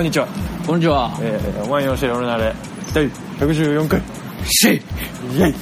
[0.00, 0.26] こんにちは。
[0.66, 1.14] こんにちは。
[1.20, 2.54] えー、お前に教える俺のあれ、
[2.94, 4.00] 第114回。
[4.46, 5.54] シェイイェイ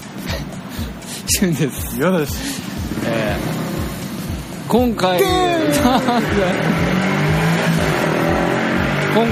[1.26, 1.96] シュンです。
[1.96, 2.36] 嫌だし。
[3.04, 5.26] えー、今回、今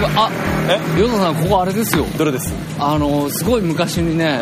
[0.01, 0.29] 回、あ、
[0.69, 1.01] え？
[1.01, 2.05] ヨタさん、ここあれですよ。
[2.19, 2.53] どれです？
[2.81, 4.41] あの、すごい昔にね、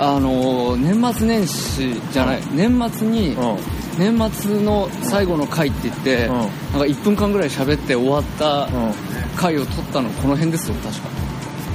[0.00, 3.50] あの、年末年始じゃない、年末に、うん。
[3.52, 3.58] うん。
[3.98, 9.07] 年末の最後の回って言って、うんなんか1分間ぐらい喋って終わったうん。
[9.38, 11.08] 回を撮ったのこの辺ですよ、確か。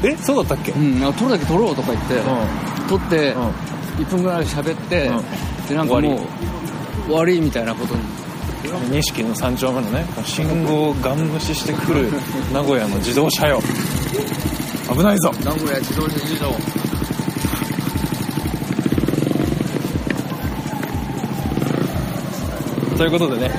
[0.04, 0.72] えそうだったっけ？
[0.74, 2.22] うん、なんか撮るだけ撮ろうとか言って、う
[2.90, 3.38] 撮って、ん。
[3.38, 3.48] うん。
[4.04, 5.24] 1分ぐらい喋って、うん
[5.70, 6.20] でなんかもう
[7.08, 8.02] 終わりみたいなことに
[8.92, 12.10] 錦の山頂までね、信号をガン無視してくる
[12.54, 13.62] 名古屋の自動車よ。
[14.94, 15.32] 危ないぞ。
[15.46, 16.46] 名古屋自動車事情
[22.98, 23.52] ということでね、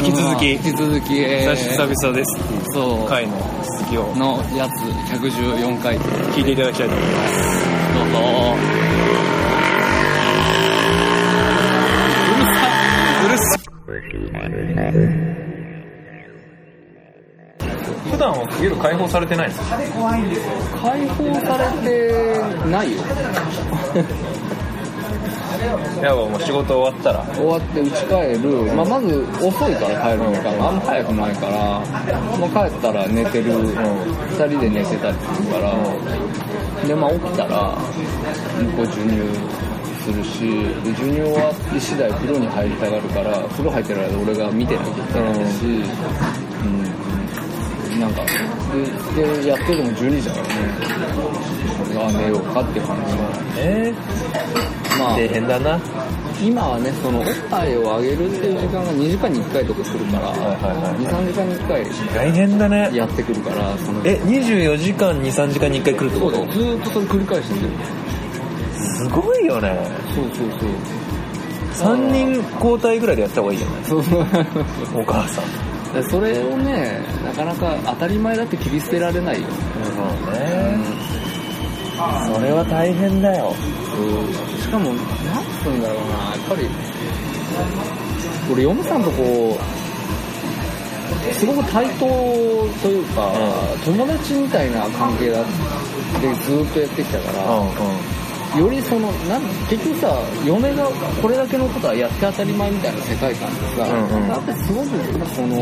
[0.00, 2.72] 引き続き、引き続き、えー久々です。
[2.72, 3.08] そう。
[3.08, 3.36] 回の
[3.78, 4.16] 続きを。
[4.16, 4.80] のやつ
[5.12, 5.98] 114回。
[5.98, 7.60] どうぞ聞いていただきたいと思います。
[13.26, 13.58] うるさ
[18.10, 19.48] 普段は家解放されてない。
[19.48, 19.76] んですか
[20.82, 21.90] 解放されて
[22.70, 22.90] ない。
[22.90, 24.49] よい
[26.02, 27.24] やもう仕事終わったら。
[27.34, 30.68] 終わって家帰る、まあ、まず遅いから帰る時間が。
[30.68, 31.52] あんま早くないから、
[32.38, 35.74] まあ、帰ったら寝てる、2人で寝てたりするから、
[36.86, 37.76] でまあ起きたら
[38.58, 39.18] 向こう授乳
[40.04, 40.40] するし。
[40.82, 45.64] で授乳終わって次第風呂に入りたがるから風呂入ってる間俺が見てなきゃいけないし、
[47.92, 48.24] うん、なんか
[49.14, 50.52] ででやってるのも12時だからね。
[51.96, 53.02] ああ寝ようかっていう感じ
[53.58, 53.92] え
[55.00, 55.16] まあ。
[55.16, 55.80] 大変だな。
[56.42, 61.84] 今はねそのおっぱいをあげるっていう時間が2時間に1回とか来るから、はいはい23時間に1回
[62.14, 62.90] 大変だね。
[62.94, 66.52] やってくるからそのえ24時間23時間に1回来るってそうだことよ。
[66.52, 67.68] ずーっとそれ繰り返してる
[68.96, 69.76] すごいよね。
[70.14, 71.96] そうそうそう。
[71.96, 73.84] 3人交代ぐらいでやった方がいいよね。
[73.84, 74.00] そう
[74.98, 75.44] お母さん。
[75.92, 79.48] でそれをねなかなか当たり前だって切り捨てられないよ、
[79.84, 80.78] そうね。
[82.34, 83.52] それは大変だよ。
[83.52, 84.96] しかもなん
[85.62, 86.68] つうんだろうなやっぱり
[88.52, 92.06] 俺嫁さんとこうすごく対等
[92.82, 93.32] というか、
[93.84, 95.44] 友達みたいな関係だ
[96.20, 98.60] でずーっとやってきたから、うんうん。
[98.60, 100.12] よりそのなん結局さ
[100.44, 100.88] 嫁が
[101.22, 104.28] これだけのことはやって当たり前みたいな世界観でさ、うんうん。
[104.28, 104.88] だってすごく
[105.34, 105.56] その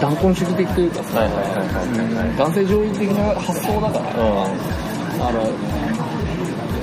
[0.00, 1.28] 断根主義的というかさ、
[2.38, 4.12] 男性上位的な発想だから、だ
[5.26, 5.44] から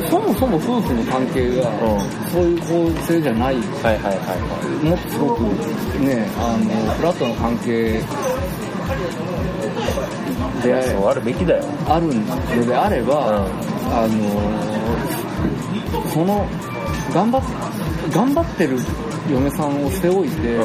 [0.10, 2.32] そもそも夫婦の関係がうん。
[2.32, 3.56] そういう構成じゃない。
[3.56, 5.42] はいはいはいもっとすごく
[6.00, 8.02] ねあのフラットな関係
[10.64, 11.64] でそうあるべきだよ。
[11.88, 13.46] あるのであれば、
[13.92, 14.18] あの
[16.12, 16.48] その
[17.14, 17.42] 頑張っ
[18.12, 18.78] 頑張ってる
[19.30, 20.58] 嫁さんを捨ておいて、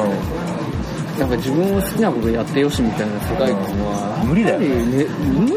[1.19, 4.59] なんか自分を好きなことやってよしみたいな世界観は、無理だよ。
[4.59, 4.65] 無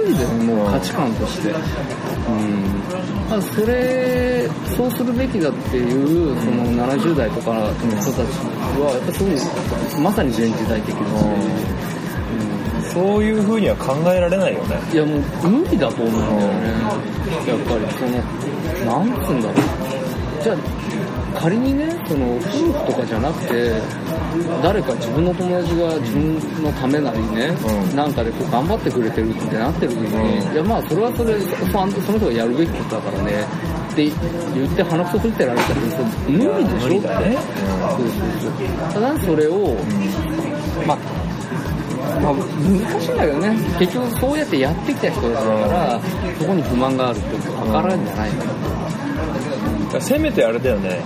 [0.04, 1.52] 理だよもう価値観として
[2.28, 2.32] う
[3.38, 3.42] ん。
[3.42, 8.28] それそうするべきだっていうその70代とかの人たち
[8.78, 9.32] はやっぱすごい
[10.00, 14.78] まさに前時代的だし、そういう風には考えられないよね。
[14.92, 16.68] いやもう無理だと思うんだよね、
[17.46, 18.12] やっぱりその
[18.86, 19.56] なんつうんだろう。
[20.42, 20.56] じゃあ
[21.38, 23.82] 仮にねその夫婦とかじゃなくて
[24.62, 27.54] 誰か自分の友達が自分のためなりね、
[27.90, 27.96] うん。
[27.96, 30.52] なんかでこう頑張ってくれてるってなってる時に、うん。
[30.52, 33.44] いやまあそれはそれそその人がやるべきことだからね
[33.92, 34.04] って
[34.54, 35.74] 言って鼻くそ振ってられたら
[36.28, 37.36] 無理でしょ無理だね。
[37.96, 38.92] そうそうそう。
[38.92, 39.76] ただそれを、
[40.86, 40.98] まあ
[42.20, 43.56] まあ、難しいんだけどね。
[43.78, 46.00] 結局そうやってやってきた人たちだから、
[46.38, 48.44] そこに不満があるって分からんじゃないか
[49.94, 51.00] な、せめてあれだよね。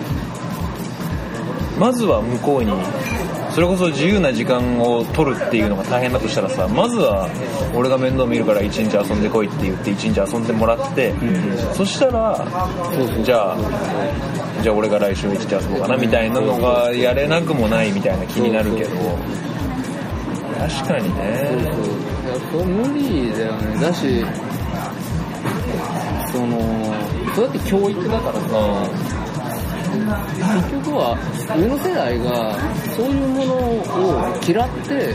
[1.78, 2.70] まずは向こうに
[3.52, 7.28] それこそ自由な時間を取るっていうのが大変だとしたらさまずは
[7.74, 11.12] 俺が面倒見るから一日遊んでこいって言って一日遊んでもらって、
[11.74, 12.36] そしたら
[13.24, 13.56] じゃあ
[14.62, 18.90] じゃあ俺が来週一日遊ぼうかなみたいなのがやれなくもないみたいな気になるけど
[20.58, 21.50] 確かにね。
[22.52, 23.80] そうそれ無理だよね。
[23.80, 24.24] だし
[26.32, 26.58] その
[27.34, 28.46] そうやって教育だからさ、
[29.90, 31.18] 結局は
[31.56, 32.56] 上の世代が
[32.96, 35.14] そういうものを嫌って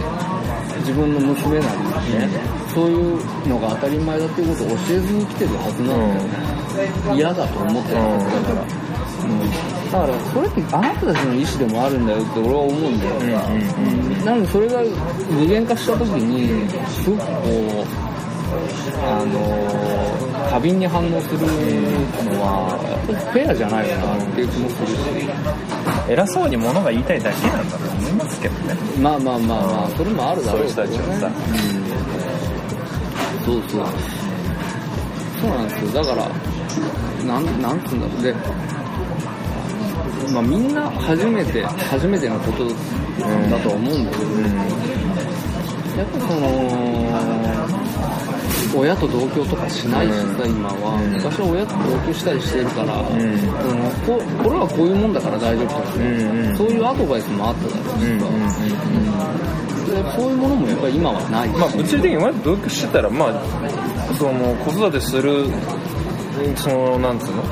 [0.80, 2.56] 自分の娘なりにね。
[2.76, 8.68] そういうのが当たり前だっていうことを教えずに来てるはずなんだよね、嫌だと思ってるはずだから、
[9.24, 9.40] うん、
[9.88, 18.15] だからそれってあなたたちの意思でもあるんだよって俺は思うんだよ、うんなのでそれが具現化した時にすごくこう
[19.04, 21.48] あの過敏に反応するの
[22.42, 24.94] はやっぱりフェアじゃないかなっていう気もするし
[26.10, 28.76] 偉そうに物が言いたいだけなんだと思いますけどね。
[29.02, 31.28] まあまあまあまあそれもあるだろうけど、ね、そういう人たちはさ。
[31.28, 31.30] う
[33.42, 33.86] ん、そうそう。
[35.42, 36.04] そうなんですよ。
[36.04, 36.30] だから
[37.26, 38.22] なんなんつうんだろう。
[38.22, 38.34] で
[40.32, 42.74] まあみんな初めて初めてのことだ
[43.60, 44.32] とは思うんだけど、
[45.98, 46.46] やっぱその
[48.78, 51.14] 親と同居とかしないしさ、今は、うん。
[51.14, 53.06] 昔は親と同居したりしてるから、ん。
[53.06, 53.16] そ
[53.74, 55.82] のここれはこういうもんだから大丈夫と。
[55.82, 56.58] か、うんうん。
[56.58, 58.28] そういうアドバイスもあっただろうしさ、
[59.86, 61.50] でそういうものもやっぱり今はない。
[61.50, 63.42] し、まあ物理的に親と同居してたらまあ
[64.18, 65.46] その子育てする
[66.58, 67.44] そのなんつうの？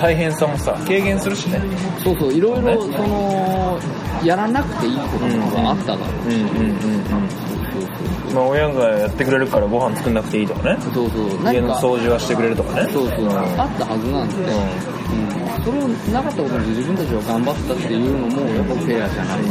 [0.00, 1.60] 大変さもさ軽減するしね。
[2.04, 3.78] そうそういろいろその
[4.22, 6.72] やらなくていいこととかはあっただろうし、うんうんうんう
[7.52, 7.55] ん
[8.34, 10.78] まあ親がやってくれるからご飯作んなくていいとかね。
[10.94, 12.88] そうそう家の掃除はしてくれるとかね。
[12.92, 13.30] そうそう、ん。
[13.30, 19.42] あったはずなんで、うん、それをなかったことに自分たちは頑張ったっていうのもやっぱフェアじゃない。
[19.42, 19.48] し、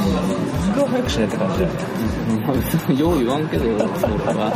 [0.75, 1.79] それを早くしねって感じだよね。
[2.45, 3.47] まあ別によう言わん。
[3.47, 4.51] けどそれは、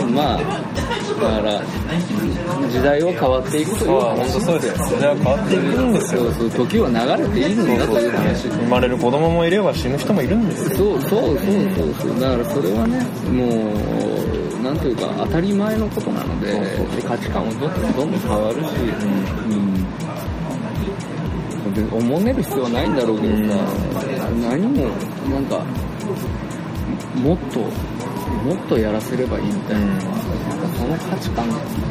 [0.00, 1.60] うん、まあだから
[2.70, 6.20] 時代は変わっていくという本当そうですよ時代は変わっていくんですよ。
[6.32, 10.76] そうそう時は流れているんだという話生まれる子供もいれば死ぬ人もいるんですよ。
[10.78, 11.38] そうそうそう
[11.76, 11.94] そう。
[12.00, 13.44] そうだからそれはねも
[14.60, 18.66] うなんというか当たり前のことなのでで価値観もどんどんどんどん変わるし、
[19.50, 19.75] うん、
[21.76, 23.54] でおもねる必要はないんだろうけどさ、
[24.48, 24.88] 何も
[25.28, 25.60] なんか
[27.20, 29.98] もっともっとやらせればいいみたいな、なん。
[29.98, 30.06] か
[30.78, 31.48] その価値観っ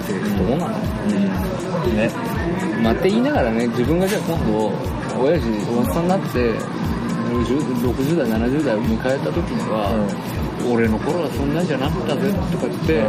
[0.08, 0.78] てどうなの、
[1.94, 2.10] ね。
[2.82, 4.72] 待って言いながらね自分がじゃあ今度
[5.22, 6.54] 親父おばさんになって
[7.30, 7.60] 60
[7.94, 9.94] 60代70代を迎えた時には、
[10.72, 13.04] 俺の頃はそんなんじゃなかったぜとかって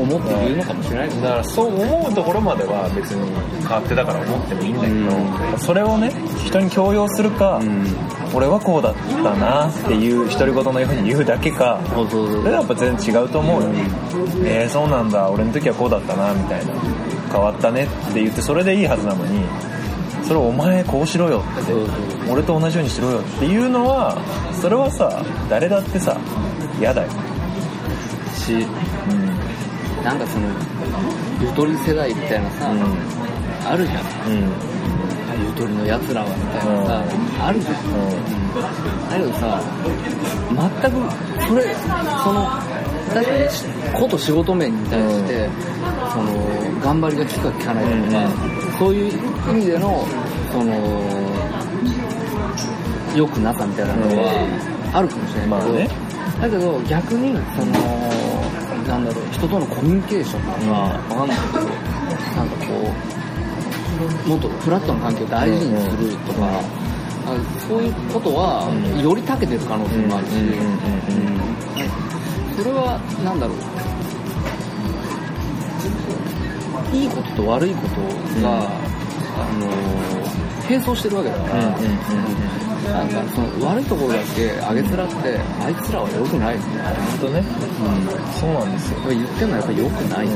[0.00, 6.12] 思って言うのかもしれないですだからそう思うところまでは別に変わってだから思ってもいいんだけど、それをね
[6.44, 7.60] 人に強要するか、
[8.34, 13.68] 俺はこうだったなっていう独り言のように言うだけかそれはやっぱ全然違うと思うよ、
[14.44, 15.30] えー、そうなんだ。
[15.30, 16.72] 俺の時はこうだったなみたいな。
[17.26, 19.44] 変わったねって言ってそれでいいはずなのに
[20.22, 21.72] それをお前こうしろよって
[22.30, 24.16] 俺と同じようにしろよっていうのは
[24.60, 26.16] それはさ誰だってさ
[26.78, 27.10] 嫌だよ。
[28.34, 28.64] し、
[30.06, 30.46] なんかその
[31.40, 32.70] ゆとり世代みたいなさ、
[33.68, 33.98] あるじゃん。
[34.30, 34.52] うん。
[35.44, 37.02] ゆとりのやつらはみたいなさ、
[37.48, 37.74] あるじゃん、
[39.10, 39.60] だけどさ
[40.48, 40.94] 全く
[41.48, 42.44] それその
[43.12, 43.50] だって
[43.98, 45.50] こと仕事面に対して、
[46.12, 46.30] その
[46.80, 49.12] 頑張りが効くか効かないかとか、そういう
[49.50, 50.06] 意味での
[50.52, 50.72] その
[53.16, 54.30] 良くなさみたいなのは
[54.94, 55.90] あるかもしれないけど、まあね。
[56.40, 58.05] だけど逆にその
[58.86, 61.64] なんだろう人とのコミュニケーションとかわかんないけど
[62.36, 62.72] なんかこ
[64.24, 66.60] うもっとフラットな環境を大事にするとか、
[67.26, 67.34] あ
[67.66, 68.70] そういうことは
[69.02, 70.46] より長けてる可能性もあるし、うん。
[72.56, 73.56] それはなんだろう。
[76.94, 77.96] いいことと悪いこと
[78.42, 78.68] が、
[79.36, 79.66] あの
[80.68, 81.76] 並走してるわけだから、
[82.92, 85.14] なんかその悪いところだけあげつらって
[85.60, 87.42] あいつらは良くないみたいな、本当ね。
[88.40, 89.00] そうなんですよ。
[89.08, 90.26] 言ってもやっぱり良くない、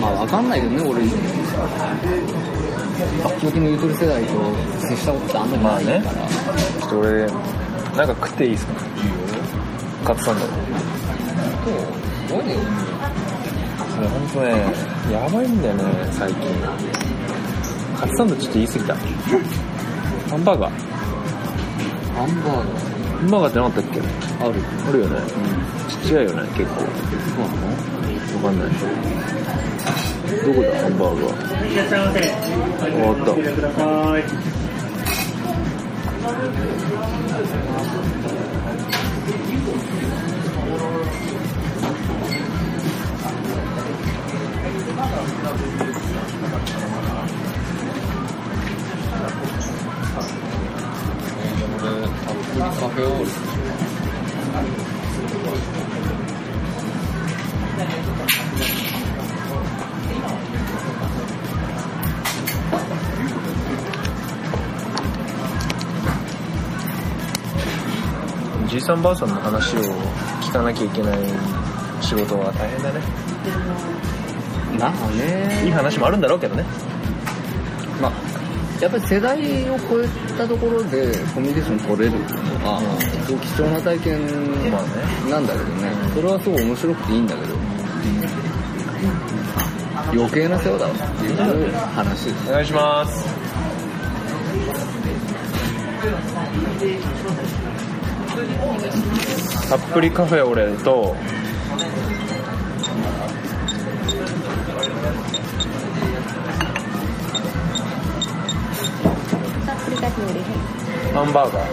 [0.00, 1.02] まあわかんないけどね俺。
[3.22, 4.32] バッキバキのゆとり世代と
[4.80, 8.72] 接したことってあんまりまあねないから、ちょっと俺なんか食っていいですか？
[10.04, 10.46] カツサンド。
[10.46, 10.50] す
[12.32, 12.56] ごいねい
[14.02, 14.50] やほんとね
[15.12, 15.82] やばいんだよね
[16.12, 16.42] 最近
[17.98, 18.94] カツサンドちょっと言い過ぎた。
[18.94, 19.00] ハ
[20.36, 20.72] ンバーガー。
[22.14, 22.62] ハンバー
[23.18, 24.00] ハンバーガーってなかったっけ？
[24.00, 24.54] ガーある。
[24.88, 25.20] あるよね。
[25.88, 26.80] ちっちゃいよね結構。
[26.80, 27.66] そうなの
[28.44, 28.68] わかんない。
[30.44, 30.68] どこだ？
[30.80, 31.72] ハンバーガー。
[31.72, 32.20] いらっしゃいませ。
[32.20, 33.32] 終わった。
[33.34, 33.82] くださ
[34.18, 34.22] い。
[52.54, 53.26] カフェオール
[68.68, 69.80] じいさんばあさんの話を
[70.40, 71.18] 聞かなきゃいけない
[72.00, 73.00] 仕事は大変だね。
[74.78, 75.18] なんかいい
[75.66, 76.62] ね話もあるんだろうけどね。
[76.62, 76.93] まあ
[78.84, 82.82] やっぱり世代を超えたところでコミュニケーション取れるっていうのは、
[83.24, 84.20] すごく貴重な体験
[85.30, 87.54] なんだけどね、それはすごい面白くていいんだけど、
[90.12, 92.50] 余計な世話だっていう話です。
[92.50, 93.24] お願いします。
[99.70, 101.16] たっぷりカフェオレと
[110.14, 111.64] ハンバーガー。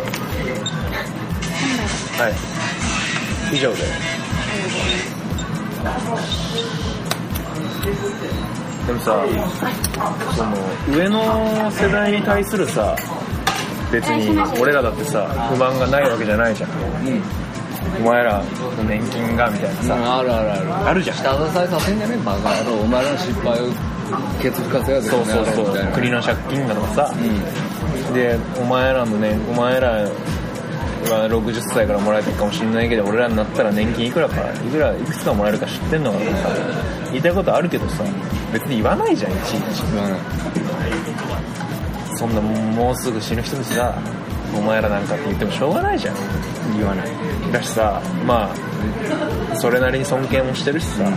[2.22, 2.30] は
[3.52, 3.56] い。
[3.56, 3.78] 以上で。
[8.88, 9.24] でもさ
[10.36, 10.56] その
[10.98, 12.96] 上の世代に対するさ
[13.92, 16.70] 別に俺らだってさ不満がないわけじゃないじゃん。
[16.72, 17.22] うん。
[18.04, 18.44] お前ら
[18.78, 20.74] の年金がみたいなさ、あるあるある。
[20.90, 21.18] あるじゃん。
[21.18, 22.78] 下支えさせんじゃねえバカ野郎。
[22.82, 23.68] お前らの失敗を
[24.42, 25.66] ケツ吹かせやでそうそうそう。
[25.94, 27.14] 国の借金だとかさ。
[27.16, 27.71] うん
[28.14, 36.50] でお前らのねお前らは60歳からもらえてるかもしれないけど俺らになったら年金いくらかいくらいくつかもらえるか知ってんのかとかさ
[37.12, 38.04] 言いたいことあるけどさ
[38.54, 39.84] 別に言わないじゃんいちいち。
[39.92, 40.20] 言わない
[42.18, 43.98] そんなもうすぐ死ぬ人にさ
[44.56, 46.16] お前らなんかって言ってもしょうがないじゃん。
[46.78, 47.08] 言わない。
[47.52, 51.10] だしさまあそれなりに尊敬もしてるしさ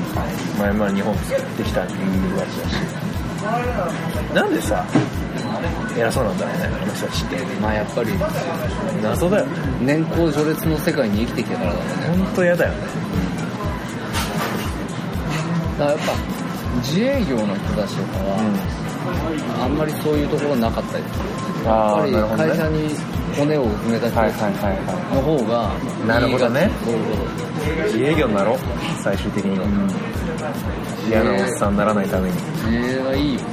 [0.59, 4.35] 前々日本作ってきた人たちだし。
[4.35, 4.87] なんでさ
[5.97, 6.53] 偉そうなんだね。
[6.65, 7.37] あの人たちって。
[7.61, 8.11] まあやっぱり
[9.03, 9.53] 謎だよね。
[9.83, 12.25] 年功序列の世界に生きてきたからだろうね。
[12.25, 12.79] 本当嫌だよね。
[15.79, 16.13] だからやっぱ
[16.83, 21.05] 自営業の人たちとかは、あんまりそういうところなかったり
[21.67, 22.95] ああやっぱり会社に
[23.37, 24.21] 骨を埋めた人
[25.15, 25.71] の方が
[26.07, 26.71] なるほどね。
[27.87, 28.59] 自営業になろう。
[29.03, 29.67] 最終的には。
[31.09, 32.37] 嫌なおっさんにならないために。
[32.67, 33.41] 自営がいいよ。
[33.41, 33.49] やっ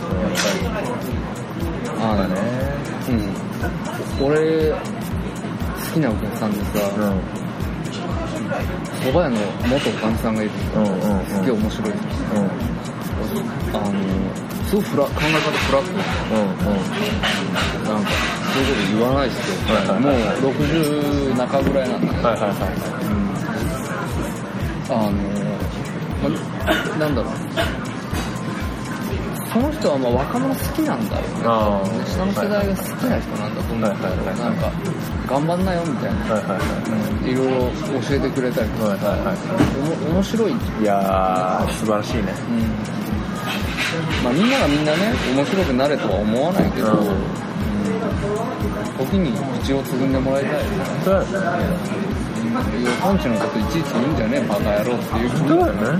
[0.71, 1.20] ぱり
[2.01, 2.36] ああね
[3.10, 4.25] うん。
[4.25, 4.75] 俺好
[5.93, 7.22] きなお客さんでさうん。
[9.01, 10.51] 蕎麦屋の元おかみさんがいる。
[10.75, 11.25] うんうんうん。
[11.25, 11.91] すげえ面白い。
[11.91, 11.98] うん。
[13.74, 13.91] あの
[14.67, 16.75] すごいフラ考え方フラットうんうん。
[17.86, 18.12] なんか
[18.53, 20.41] そういうこと言わないですけど、はいはいはい。
[20.41, 22.13] もう60中ぐらいなんだ。
[22.13, 23.01] けど、はいはいはい。
[24.89, 25.12] あの
[26.22, 26.29] ま、
[27.00, 27.34] なんだろう
[29.51, 32.08] その人はまあ若者好きなんだろうね。
[32.08, 33.77] 下の世代が好きな人なんだと思う。
[33.77, 34.39] んだけど、はいはいはい。
[34.39, 34.72] なんか
[35.27, 36.20] 頑張んなよみたいな。
[36.24, 36.63] はいはいは
[37.27, 37.36] いい。
[37.36, 37.67] ろいろ
[38.00, 39.43] 教えてくれたりとか、はいはい
[40.08, 40.84] 面白い、うんい。
[40.84, 42.31] いやー素晴らしいね。
[44.24, 47.12] まあ、みんながみんなね面白くなれとは思わないけど、うん。
[47.12, 47.20] うん。
[49.03, 50.86] 時に口をつぐんでもらいたいよね。
[51.03, 51.75] 本当だよね。
[53.03, 55.29] パンチのこといちいち言うんじゃねえバカ野郎っていう。
[55.43, 55.74] 本当だよ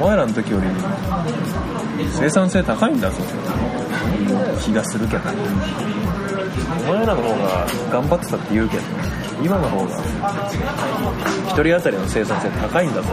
[0.00, 0.66] お前らの時より
[2.18, 3.16] 生産性高いんだぞ。
[4.60, 5.22] 気がするけど。
[6.86, 8.82] お前らの方が頑張ってたって言うけど
[9.42, 9.96] 今の方が
[11.48, 13.08] 一人当たりの生産性高いんだぞ。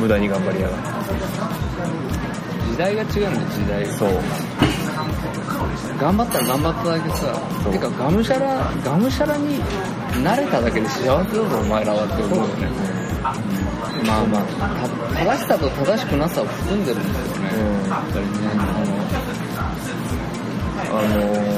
[0.00, 0.88] 無駄に頑張りやがって。
[2.70, 3.86] 時代が違うんだよ時代。
[3.86, 4.10] がそう
[5.98, 9.62] 頑張ったら頑張っただけさてかがむしゃらがむしゃらに
[10.22, 12.68] 慣れただけで幸せだぞお前らはって思うよね。
[14.06, 14.44] まあまあ
[15.14, 18.32] た正しさと正しくなさを含んでるんですよね、うんやっぱりね。
[20.90, 21.50] あのー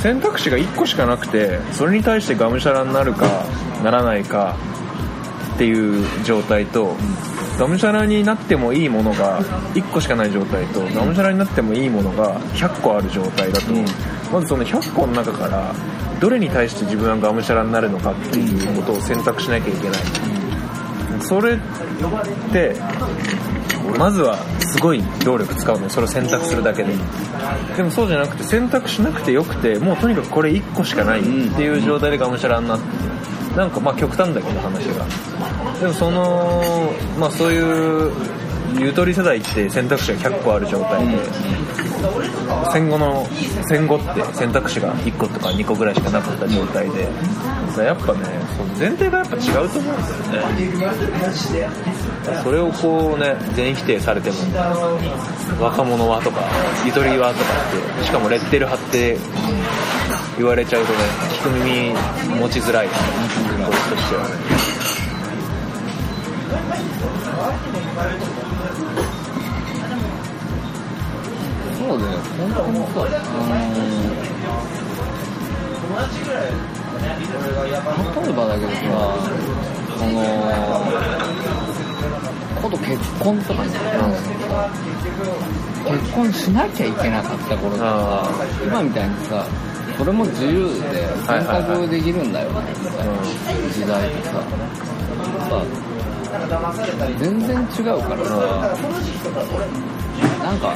[0.00, 3.44] 選択肢が1個しかなくてそれに対してがむしゃらになるか
[3.84, 4.56] ならないか
[5.56, 6.96] っていう状態と、
[7.60, 9.38] がむしゃらになってもいいものが
[9.74, 13.84] 1個しかない状態とがむしゃらになってもいいものが100個ある状態だと、うん。
[14.32, 15.74] まずその100個の中から
[16.20, 19.98] どれに対して自分はがむしゃらになるのかっていうことを選択しなきゃいけない、
[21.20, 21.58] それっ
[22.50, 22.76] て
[23.98, 25.84] まずはすごい労力使うの。
[25.84, 26.94] よそれを選択するだけで。
[27.76, 31.28] でもそうじゃなくて選択しなくてよくてもうとにかくこれ1個しかないって
[31.62, 32.86] いう状態でがむしゃらになって
[33.56, 35.04] なんかまあ極端だけど話が
[35.80, 36.62] でもその
[37.18, 38.12] まあそういう
[38.78, 41.18] ゆとり世代って選択肢が100個ある状態で、
[42.72, 43.26] 戦後の
[43.68, 47.08] 戦後って選択肢が1個とか2個ぐらいしかなかった状態で
[47.78, 48.20] やっぱね
[48.56, 50.02] その前提がやっぱ違うと思うんで
[51.32, 51.70] すよね。
[52.44, 54.36] それをこうね全否定されても
[55.60, 56.42] 若者はとか
[56.84, 57.44] ゆとりはとか
[57.96, 59.18] ってしかもレッテル貼って
[60.36, 60.98] 言われちゃうとね
[61.42, 61.94] 聞く耳
[62.40, 62.88] 持ちづらい。
[62.88, 64.28] こっちとしては。
[64.28, 64.59] ね
[71.78, 73.08] そうだよ本当にそう
[77.00, 78.76] 例えばだけどさ
[79.98, 80.12] その
[82.62, 84.70] こと結婚とかに関してさ
[85.88, 88.28] 結婚しなきゃいけなかった頃とか
[88.64, 89.46] 今みたいにさ
[89.98, 92.70] それも自由で選択できるんだよみたいな
[93.72, 94.42] 時代ってさ
[97.18, 98.24] 全然違うから。
[98.24, 98.30] さ
[100.44, 100.74] なんか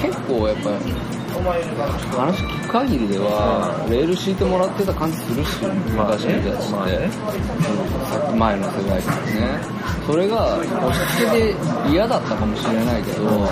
[0.00, 0.70] 結構やっぱ
[2.16, 7.10] 話聞く限りではレール敷いてもらってた感じするし昔の人たちって、まあね
[8.08, 9.78] さっき前の世代とかね。
[10.06, 11.54] それが押し付けで
[11.90, 13.46] 嫌だったかもしれないけど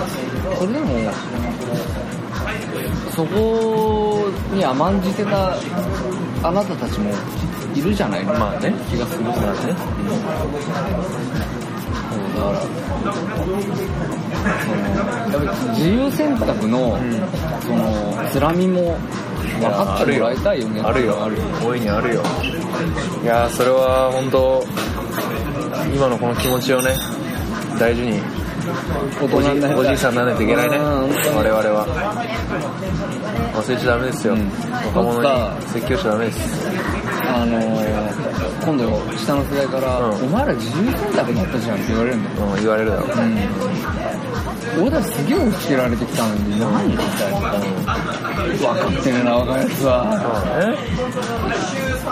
[0.55, 1.11] それでも
[3.11, 5.55] そこに甘んじてた
[6.43, 7.11] あなたたちも
[7.77, 8.25] いるじゃない。
[8.25, 8.73] のまあね。
[8.89, 9.23] 気がする。
[9.25, 9.67] からね、そう
[12.35, 12.67] だからそ
[13.47, 13.57] の
[15.27, 15.43] やっぱり
[15.77, 16.97] 自由選択の、
[17.61, 18.97] そのつらみも
[19.59, 20.81] 分かってもらいたいよね。
[20.81, 21.23] あるよ。
[21.23, 21.43] あるよ。
[21.63, 22.21] 大いにあるよ。
[23.23, 24.63] いやーそれは本当
[25.93, 26.95] 今のこの気持ちをね
[27.79, 28.19] 大事に
[29.21, 29.75] 大人になりたい。
[29.75, 30.77] おじいさんにならないといけないね。
[30.77, 31.87] 我々は。
[33.55, 34.51] 忘れちゃダメですよ、うん。
[34.93, 35.29] 若者に
[35.73, 36.37] 説教しちゃダメです
[37.27, 37.87] あのー
[38.65, 38.83] 今度
[39.17, 40.25] 下の世代から、うん。
[40.25, 42.47] お前ら自由選択だったじゃんって言われるんだよ。
[42.47, 43.03] うん言われるだろ。
[43.05, 43.07] う
[44.81, 47.39] 俺たちすげえ押し付けられてきたのに何みたいな。
[47.39, 49.93] 分かってねえな若いやつは。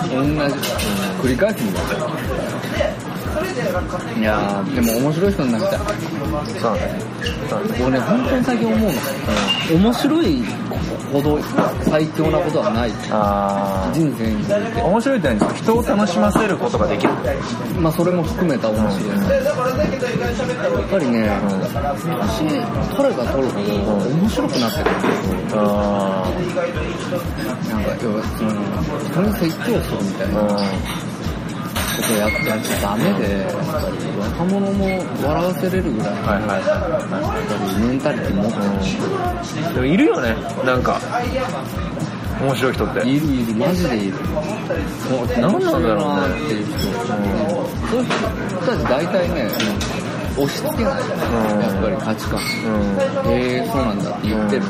[0.09, 0.53] そうね同じ。
[1.21, 1.85] 繰り返すんだよ。
[4.17, 5.79] いやーでも面白い人になりたい。
[6.59, 6.99] そうね。
[7.49, 7.75] そうね。
[7.83, 8.87] 俺ね本当に最近思うの、
[9.71, 10.43] 面白い
[11.11, 11.39] ほど
[11.83, 12.91] 最強なことはない。
[13.09, 14.53] あ人生において。
[14.53, 17.13] ー面白いって何ですか人を楽しませることができる。
[17.79, 21.29] まあそれも含めた面白い、やっぱりね、
[22.37, 22.47] 年
[22.95, 23.71] 取れば取るほど
[24.09, 24.95] 面白くなってくる
[25.53, 26.31] あ
[27.69, 31.14] なんか要はその人に説教するみたいな
[32.07, 34.85] とをやってやっちゃダメでやっぱり若者も
[35.23, 36.65] 笑わせれるぐらいのはいはい。
[36.65, 37.17] やっぱ
[37.79, 40.99] りメンタリティ持ってでもいるよねなんか。
[42.41, 42.99] 面白い人って。
[43.07, 44.17] いるいるマジでいる。
[44.17, 49.49] もう何なんだろうなっていう人、そういう人たち大体ね、
[50.37, 52.39] 押し付けない、んやっぱり価値観。
[53.25, 53.31] うん。
[53.31, 54.63] へえそうなんだって言ってる、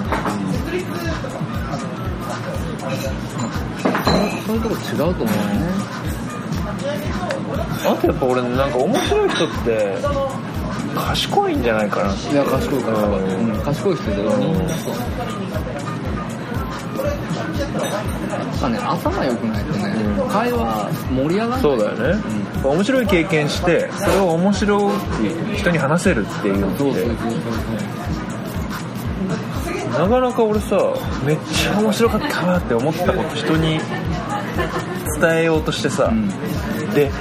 [4.46, 5.32] そういうとこ違うと思うよね、
[7.88, 9.98] あとやっぱ俺なんか面白い人って
[10.96, 14.28] 賢いんじゃないかないや賢い賢い、うん、賢い人でみん
[17.78, 19.84] なんかね頭良くないとね、
[20.18, 20.30] うん。
[20.30, 21.62] 会話盛り上がらない。
[21.62, 22.24] そうだよね、
[22.64, 24.94] 面白い経験してそれを面白い
[25.58, 26.78] 人に話せるっていうのって。
[26.78, 27.16] そうそうそう。
[30.00, 30.78] なかなか俺さ
[31.26, 33.80] めっちゃ面白かったなって思ったこと人に
[35.20, 36.30] 伝えようとしてさ、ん。
[36.94, 37.12] で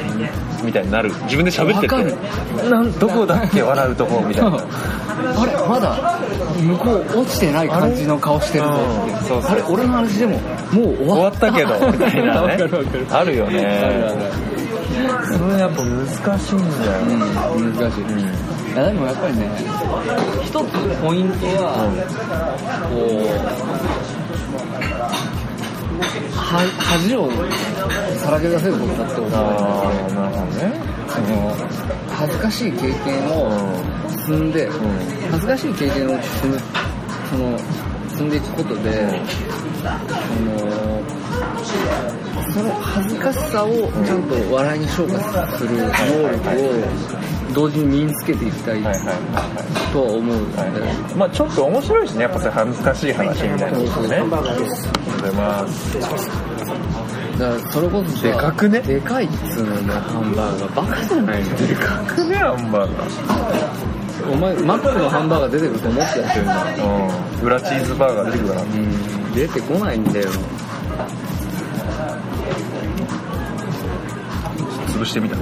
[0.65, 1.11] みたいになる。
[1.25, 2.71] 自分で喋ってて。
[2.71, 4.57] なんどこだっけ笑うとこみたいな。
[4.57, 6.19] あれまだ
[6.61, 9.15] 向こう落ちてない感じの顔してるぞうん。
[9.15, 9.51] ってそうそう。
[9.51, 10.41] あれ俺の話でももう
[10.73, 11.75] 終終わわったったけど。
[11.93, 13.07] みたいなわねかるわかる。
[13.11, 14.45] あるよね。
[14.95, 17.03] それやっぱ難しいんだよ、
[17.57, 18.03] うん難しい、
[18.73, 19.51] いやでもやっぱりね
[20.45, 20.71] 一つ
[21.03, 21.91] ポイントは、
[22.91, 22.97] こ
[25.31, 25.34] う
[26.35, 27.31] は恥を
[28.19, 29.31] さらけ出せることだって思う。
[29.35, 29.37] あ
[30.09, 30.73] あなるほどね。
[31.09, 31.55] その
[32.11, 33.51] 恥ずかしい経験を
[34.09, 34.69] 積んで、
[35.31, 36.59] 恥ずかしい経験を積む
[37.31, 37.59] その
[38.09, 39.23] 積んでいくことで、
[39.83, 40.59] その
[42.53, 45.87] その恥ずかしさをちゃんと笑いに昇華する能
[46.33, 46.73] 力を
[47.55, 50.37] 同時に身につけていきたいとは思う。
[50.57, 50.67] は
[51.15, 51.17] い。
[51.17, 53.13] まあちょっと面白いしねやっぱそずかしい。
[53.13, 53.79] 話みたいなね。
[53.79, 54.25] ありがとうござい
[55.33, 55.95] ます。
[57.39, 58.81] だからそれこそさでかくね？
[58.81, 60.75] でかいっつうのねハンバーガー。
[60.75, 64.33] バカじゃないのでかくねハンバーガー。
[64.33, 66.65] お前マックのハンバーガー出てくると思ってやってるんだ
[67.41, 67.47] うん。
[67.47, 69.33] 裏チーズバーガー出てくるかなうん。
[69.35, 70.31] 出てこないんだよ。
[74.89, 75.37] 潰してみた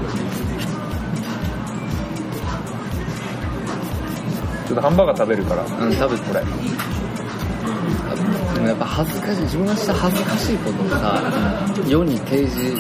[4.72, 5.62] ょっとハンバーガー食べるから。
[5.64, 6.22] うん食べて。
[6.28, 6.44] これ。
[8.54, 9.42] でもやっぱ恥ずかしい。
[9.42, 11.20] 自分がした恥ずかしいことをさ
[11.86, 12.76] 世に提示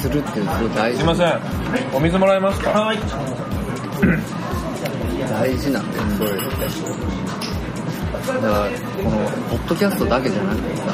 [0.00, 0.98] するっていうのすごい大事。
[0.98, 1.40] すいません。
[1.94, 2.70] お水もらえますか？
[2.70, 2.98] はい。
[5.30, 6.56] 大事なんだよそういうのって
[8.26, 8.70] だから
[9.02, 9.16] この
[9.50, 10.84] ポッドキャストだけじゃなくてさ、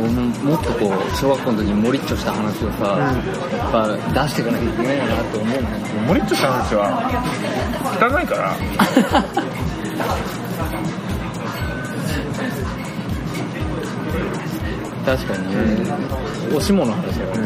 [0.00, 6.00] 俺ももっとこう小学校の時にモリッチョした話をさ、やっぱ出していかなきゃいけないなって思うんだよね。
[6.06, 7.00] モリッチョした話は
[8.00, 8.56] 汚いから
[15.10, 15.56] 確かにね。
[16.54, 17.36] おしもの話だよね。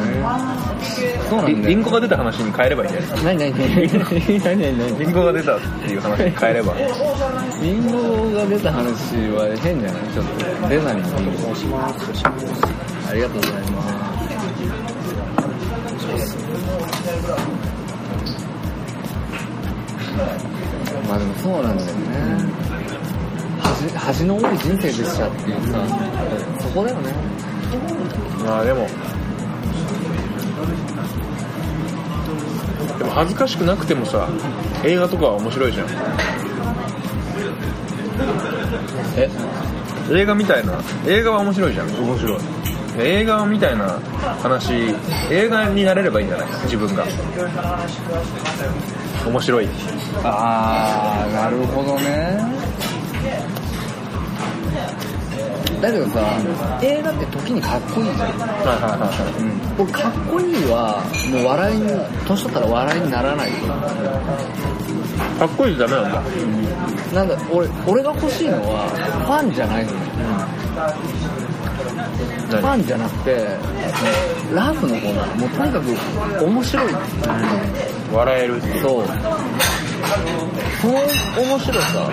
[1.30, 1.66] そうなんだよ。
[1.66, 6.74] リンゴが出た話に変えればいいんじゃない何何何何何何リンゴが出たっていう話に変えれば。
[7.62, 10.68] リンゴが出た話は変じゃないちょっと。
[10.68, 11.80] 出ないのリンゴ。
[13.08, 13.94] ありがとうございます。
[21.08, 22.04] まあでもそうなんだよね。
[23.62, 25.82] 恥恥の多い人生でしたっていうさ、
[26.60, 27.10] そこだよね。
[28.44, 28.86] まあでも、
[32.98, 34.28] でも恥ずかしくなくてもさ、
[34.84, 35.86] 映画とかは面白いじゃん。
[39.16, 39.30] え？
[40.12, 40.74] 映画みたいな、
[41.06, 41.88] 映画は面白いじゃん。
[41.88, 42.40] 面白い。
[42.98, 43.98] 映画みたいな
[44.42, 44.94] 話、
[45.30, 46.46] 映画になれればいいんじゃない？
[46.64, 47.04] 自分が。
[49.26, 49.68] 面白い。
[50.22, 52.38] あー、なるほどね。
[55.84, 56.20] だけどさ、
[56.82, 58.18] 映画って時にかっこいいじゃん。
[58.18, 61.88] はいはいはいうん、僕かっこいいは、もう笑いに、
[62.26, 63.78] 年取ったら笑いにならないと思う。
[63.78, 63.86] は
[65.36, 65.38] い。
[65.38, 66.22] かっこいいとダメなんだ。
[67.12, 69.98] なんだ、俺、俺が欲しいのは、ファンじゃないのよ。
[72.48, 73.46] ファンじゃなくて、
[74.54, 75.34] ラフの方なの。
[75.36, 76.94] もうとにかく面白い。
[78.12, 78.60] 笑える。
[78.80, 79.04] そう。
[80.80, 80.94] その
[81.42, 82.10] 面白さ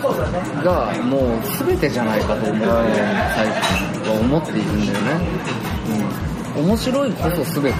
[0.00, 2.66] がもう全てじゃないかと思って、
[3.36, 3.46] 最
[4.02, 5.20] 近は思っているんだよね。
[6.56, 6.64] うん。
[6.66, 7.78] 面白いこそ全て。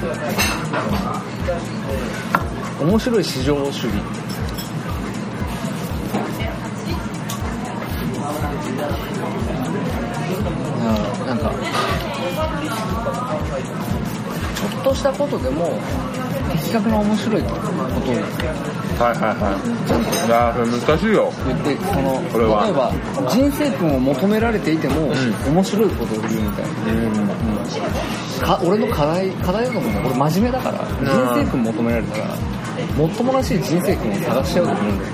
[2.81, 3.95] 面白い至上主義。
[10.83, 11.53] あなんか、
[14.55, 15.79] ちょっとしたことでも、
[16.53, 17.61] 的確な面白いことを
[19.01, 20.27] はいはいはい。
[20.27, 21.33] いやー、それ難しいよ。
[21.47, 22.93] 言って、その、これは例えば、
[23.31, 25.09] 人生訓を求められていても、
[25.49, 26.71] 面白いことを言うみたいな。
[26.93, 28.41] うん。
[28.45, 30.07] か俺の課題、課題だと思うんだよ。
[30.07, 32.25] 俺真面目だから、人生訓求められたら、
[32.97, 35.11] もっともらしい人生訓を探しちゃうと思うんだよ。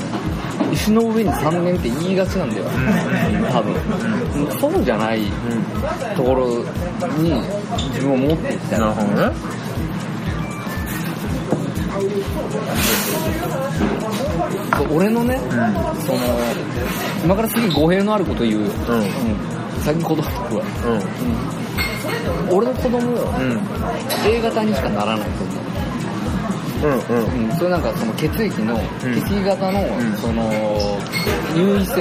[0.72, 2.64] 石の上に3年って言いがちなんだよ。
[3.52, 3.74] 多分。
[4.60, 5.22] そうじゃない
[6.16, 6.48] ところ
[7.18, 7.30] に
[7.94, 9.65] 自分を持っていきたいなるほどね。
[14.90, 16.18] 俺のね、その、
[17.24, 18.60] 今からすげえ語弊のあること言う。
[18.60, 18.70] うん。
[19.82, 20.30] 最近子供は。
[22.48, 22.56] うん。
[22.56, 23.60] 俺の子供、うん。
[24.26, 25.66] A 型にしかならないと思う。
[26.82, 27.50] うんうん。
[27.50, 30.52] うん、それなんかその血液の、ん血液型の、んその、
[31.56, 31.94] 優位性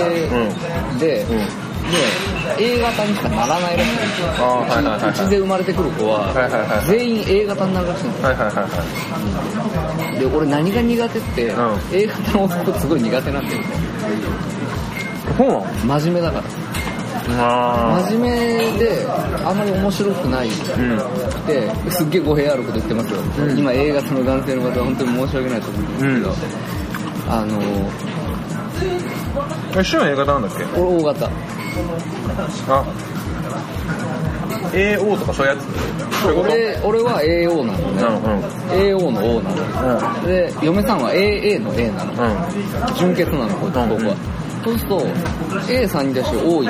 [1.00, 1.40] で、うん。
[1.92, 4.28] で、A 型にしかならないらしいんですよ。
[4.40, 5.10] ああ、はいはい。
[5.10, 8.28] うちで生まれてくる子は、はいはいはい全員 A 型になるらしいんですよ。
[8.30, 10.20] はいはいはいはい。
[10.20, 13.66] で、俺何が苦手って、うん A 型の男すごい苦手なんだよね。
[15.38, 15.66] そうなの
[16.00, 16.44] 真面目だから。
[17.38, 18.32] あ真面
[18.74, 19.06] 目で、
[19.44, 20.48] あんまり面白くない。
[20.48, 20.98] うん。
[21.48, 23.20] で、すっげえ語弊あること言ってますよ。
[23.40, 26.34] うん今 A 型の男性の方は本当に申し訳ないと思うんですけど、
[27.34, 27.60] あの、
[29.78, 30.64] え、シュン A 型なんだっけ？
[30.80, 31.30] 俺 O 型。
[32.70, 32.86] あ。
[34.74, 35.66] AO とかそういうやつ
[36.28, 38.44] 俺俺は AO なのね、うんうん。
[38.82, 42.16] AO の O なの、で嫁さんは AA の A なの、う
[42.92, 42.96] ん。
[42.96, 44.16] 純血なのこいつうん僕は、
[44.64, 45.00] そうすると
[45.68, 46.66] A3 に対して O1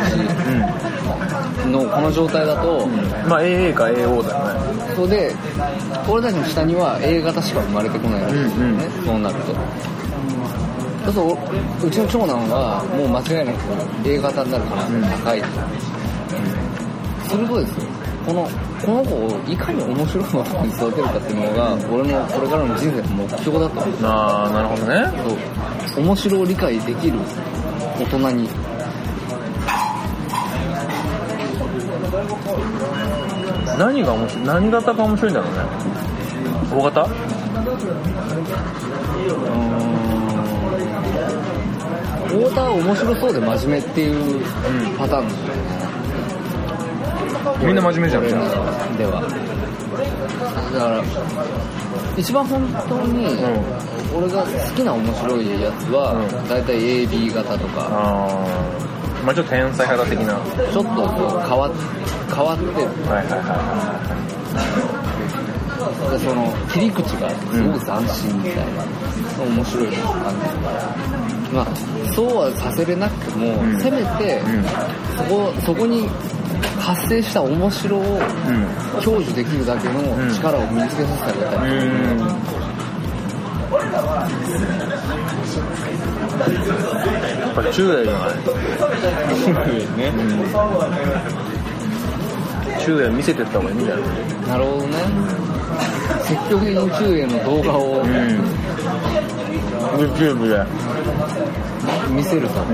[1.72, 2.86] のこの状態だと、
[3.28, 4.94] まあ AA か AO だよね。
[4.96, 5.36] それで
[6.08, 9.06] 俺たちの下には A 型しか生まれてこないらしいんですよね、うん。
[9.06, 9.56] そうなると
[11.06, 11.26] そうする
[11.82, 13.58] とうちの長男はもう間違いなく
[14.08, 15.38] A 型になる可能性が高い、
[17.30, 17.86] するとですよ。
[18.26, 18.50] この
[18.84, 25.06] この子をいかに面白い男に育てるかっていうのが俺のこれからの人生の目標だとああ、なるほどね。
[25.94, 26.04] そう。
[26.04, 27.20] 面白を理解できる
[28.00, 28.50] 大人に。
[33.78, 35.60] 何が面白い何型が面白いんだろうね。
[36.74, 37.04] O 型？
[37.04, 37.12] うー
[40.22, 40.25] ん
[42.28, 44.16] 太田は面白そうで真面目っていう
[44.98, 45.28] パターン。
[45.28, 45.60] なんだよ
[47.60, 48.24] ねみんな真面目じゃん。
[48.98, 49.22] では。
[50.74, 51.02] だから
[52.18, 53.28] 一番本当に
[54.16, 56.28] 俺が好きな面白いやつはうん。
[56.50, 57.88] 大体 AB 型とか。
[57.90, 58.30] ああ。
[59.26, 60.34] まあちょっと天才肌的な。
[60.36, 60.98] はちょっとこ
[61.38, 61.72] う変わっ
[62.34, 62.72] 変わってる。
[62.72, 62.82] いは
[63.24, 63.32] いは
[64.56, 64.62] で
[66.20, 68.84] その切り口がすごく斬新みたいな、
[69.44, 70.02] 面白い感じ
[71.54, 71.68] まあ
[72.14, 74.42] そうはさせれなくても、うんせめて。
[75.16, 76.10] そこそこに
[76.80, 78.08] 発生した面白をうん。
[78.08, 78.20] うん。
[79.02, 81.74] 享受できるだけの力を身につけさせてあげたい、う
[82.16, 82.20] ん。
[87.40, 90.12] やっぱり中大じゃないね、
[92.86, 93.96] 中英見せてった方がいいんじゃ
[94.48, 94.94] なるほどね。
[96.24, 98.10] 積極的に中英の動画をうん
[99.98, 100.64] YouTube で
[102.12, 102.68] 見せると、うん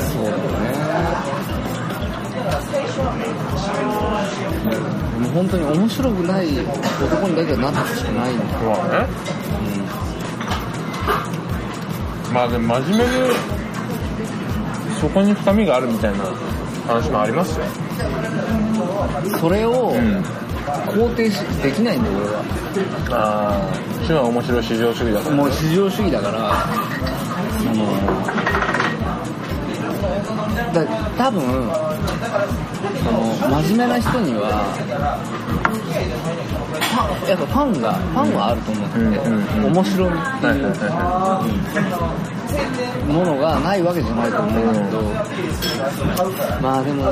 [0.00, 0.40] そうだよね。
[5.20, 8.50] もう本当に面白くない男にだけはなってほしくないんだね。
[12.32, 13.34] まあでも真面目で
[15.00, 16.24] そこに深みがあるみたいな
[16.86, 17.64] 話もありますよ。
[19.40, 20.22] それをん。
[20.70, 22.42] 肯定しできないんだよ俺は。
[23.10, 23.60] あ
[24.02, 25.36] あ島は面白い至上主義だから。
[25.36, 26.52] もう至上主義だから。
[27.58, 27.74] その
[30.72, 30.84] だ
[31.16, 31.42] 多分
[33.02, 33.18] その
[33.62, 34.40] 真面目な人には
[36.80, 39.72] ファンやっぱファンがファンはあると思ってて、うんうんうん。
[39.72, 42.39] 面白みってはいはいいうは
[43.06, 45.02] ものがないわけじゃないと思うんだけど、
[46.60, 47.10] まあでもな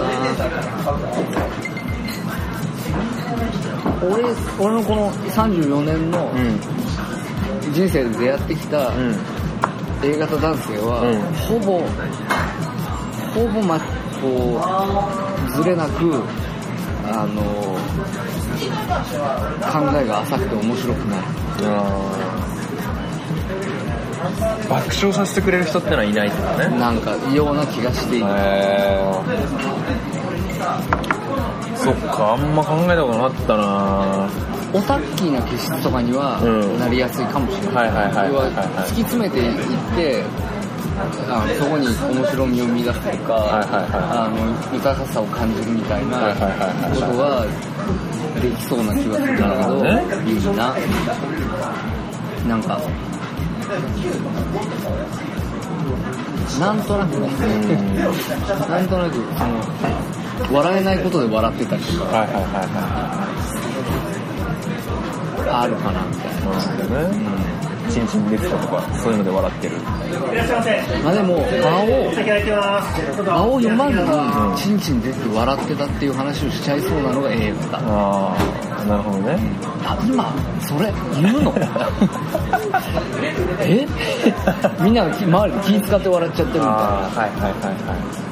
[4.03, 4.23] 俺
[4.59, 6.33] 俺のこの34年の
[7.73, 9.17] 人生で出会ってきたうん。
[10.01, 11.21] A 型男性は、うん。
[11.35, 11.81] ほぼ
[13.35, 13.81] ほぼま
[14.21, 14.61] こ
[15.49, 16.23] うずれなく
[17.05, 17.43] あの
[19.61, 21.23] 考えが浅くて面白くない
[24.69, 26.69] 爆笑させてくれる人ってのはいないとね。
[26.79, 28.27] なんか異様な気がしている、
[31.77, 34.29] そっかあんま考えたことなかったな。
[34.75, 36.79] オタッキーな気質とかにはうん。
[36.79, 38.53] なりやすいかもしれない、はいはいはい要ははい。
[38.53, 39.55] はい突き詰めていっ
[39.97, 40.23] て
[41.31, 46.19] あのそこに面白みを見出すとか、はいはいはあの豊かさを感じるみたいな
[46.93, 47.47] ことは
[48.43, 50.75] できそうな気はするんだけどいいな。
[52.49, 52.81] なんか
[56.59, 57.29] なんとなくね、
[58.69, 62.45] なんとなくその笑えないことで笑ってたりとかはいはいはい
[65.47, 66.03] はあるかな。
[66.07, 67.49] みたいな、いなるほどね
[67.91, 70.83] チンチン出てたとかそういうので笑ってるいらっしゃいませ。
[71.05, 73.23] まあでも場をお先空いてます。
[73.23, 74.05] 場を読まずに
[74.57, 77.81] チンチン出て笑ってたっていう話をしちゃいそうなのが A 型あ
[78.37, 79.39] あなるほどね。
[79.85, 81.55] あ今それ言うの？
[83.63, 83.87] え？
[84.81, 86.71] みんなが周りで気使って笑っちゃってるみたいな。
[86.71, 88.29] ああはいはいはいは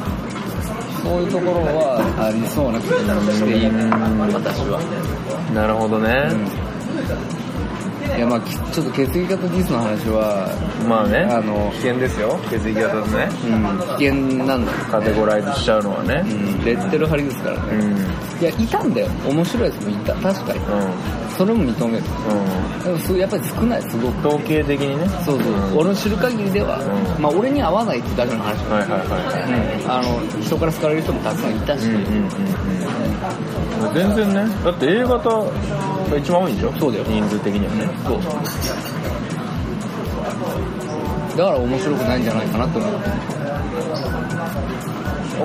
[1.03, 3.71] そういうところはありそうな気がしている
[4.35, 4.81] 私は、
[5.53, 6.33] いなるほどね、
[8.17, 10.49] いやまあきちょっと血液型ディスの話は、
[10.89, 13.29] まあねあの危険ですよ血液型でね。
[13.45, 14.15] うん、危険
[14.47, 16.25] なんだよ、カテゴライズしちゃうのはね。
[16.25, 17.99] うん、レッテル貼りですからね、うん。
[17.99, 19.09] うんいやいたんだよ。
[19.27, 20.15] 面白いやつもいた。
[20.17, 20.61] 確かに。
[21.31, 22.05] それも認める。
[22.05, 24.15] うでもすやっぱり少ないすごく。
[24.15, 25.09] ん統計的にね。
[25.25, 25.79] そうそう、ん。
[25.79, 27.23] 俺の知る限りでは、うん。
[27.23, 29.83] まあ俺に合わないってだけの話だはいはいはいはい。
[29.83, 33.95] うん、あの人から好かれる人もたくさんいたし、うんうんうんうん。
[33.95, 34.55] 全然ね。
[34.65, 35.31] だって A 型
[36.11, 36.73] が一番多いんでしょ？
[36.79, 37.05] そうだよ。
[37.05, 37.88] 人数的にはね。
[38.05, 38.21] そう。
[41.37, 42.99] だから面白くないんじゃないかなと思って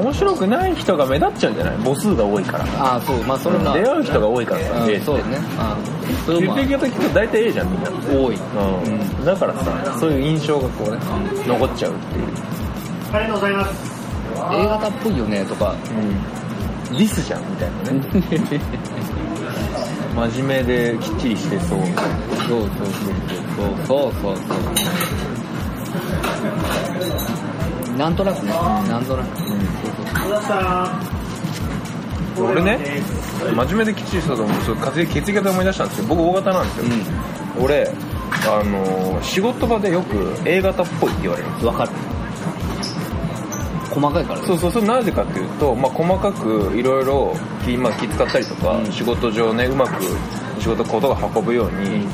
[0.01, 1.77] 面白くない人が目立っちゃうんじゃない？
[1.83, 2.63] 母数が多いから。
[2.79, 3.17] ああそう。
[3.23, 4.61] まあそれは、出会う人が多いから。
[4.61, 4.89] さうん。
[4.89, 5.37] A ってそうだね。
[6.25, 6.55] それも。
[6.55, 7.89] 血液型聞くと大体 A じゃんみんな。
[7.91, 8.35] 多い。
[8.35, 8.39] う
[9.21, 9.25] ん。
[9.25, 10.97] だからさそういう印象がこうね
[11.45, 12.27] 残っちゃうっていう。
[13.13, 13.91] ありがとうございます。
[14.53, 15.75] A 型っぽいよねとか。
[16.91, 16.97] うん。
[16.97, 18.01] リスじゃんみたいなね
[20.13, 21.79] 真面目できっちりしてそう。
[21.79, 22.01] みたいな
[22.47, 22.87] そうそうそう。
[23.87, 24.53] そうそうそうそ
[27.93, 27.97] う。
[27.97, 28.51] なんとなくね。
[28.51, 31.21] なんとなく小田さん。
[32.41, 36.05] 俺ねです真面目できっちりしたと思うそう血液血液型思い出したんですよ。
[36.07, 36.85] 僕 O 型なんですよ、
[37.59, 37.87] 俺
[38.47, 41.91] あのー仕事場でよく A 型っぽいって言われるんですわかる
[43.93, 44.47] 細かいからね。
[44.47, 48.91] そうそうそれなぜかっていうと、まあ、細かくいろいろ気,、まあ、気使ったりとか、うん。
[48.91, 50.03] 仕事上ねうまく
[50.59, 52.05] 仕事ことが運ぶように、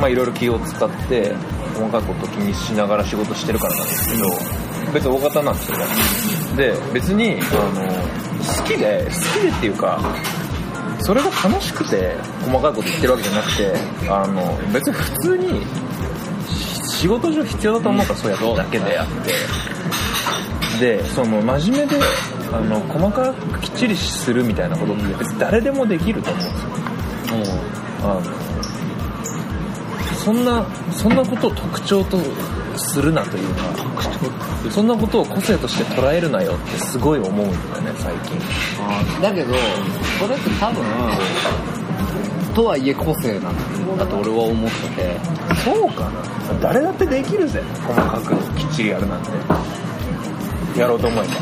[0.00, 1.34] まあいろいろ気を使って
[1.74, 4.28] 細かいことを気にしながら仕事してるからなんですけど、
[4.92, 5.84] 別に大型なんですよね。
[6.56, 7.86] で別にあの
[8.58, 10.00] 好きで好きでっていうか
[11.00, 12.14] それが楽しくて
[12.44, 13.74] 細かいこと言ってるわけじゃなくて
[14.08, 15.64] あの別に普通に
[16.48, 19.32] し仕事上必要だと思うからそうやるだけであって
[20.80, 22.00] でその真面目で
[22.52, 26.70] あの細かくきっちりするみたいなことって別に誰でもできると思うんですよ。
[28.02, 28.22] あの
[30.24, 32.18] そんなそんなことを特徴と
[32.76, 33.62] するなというか
[34.70, 38.38] そんなことを個性として捉えるなよってすごい思うんだよね最近。
[39.22, 39.54] だけど
[40.18, 40.84] それって多分
[42.54, 45.40] とはいえ個性なんだと俺は思ってて。
[45.64, 46.22] そうかな。
[46.60, 47.62] 誰だってできるぜ。
[47.86, 49.30] 細かくきっちりやるなんて
[50.76, 51.34] やろうと思えば。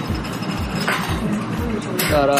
[2.11, 2.37] だから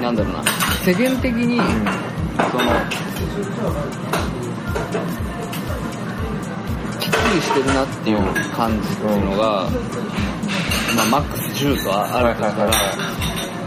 [0.00, 0.42] なんだろうな。
[0.84, 1.60] 世間的に
[2.50, 2.64] その
[6.98, 8.18] きっちりしてるなっていう
[8.54, 9.68] 感じっていうのが、
[10.96, 12.72] まあ、マックス10とあるとしたら、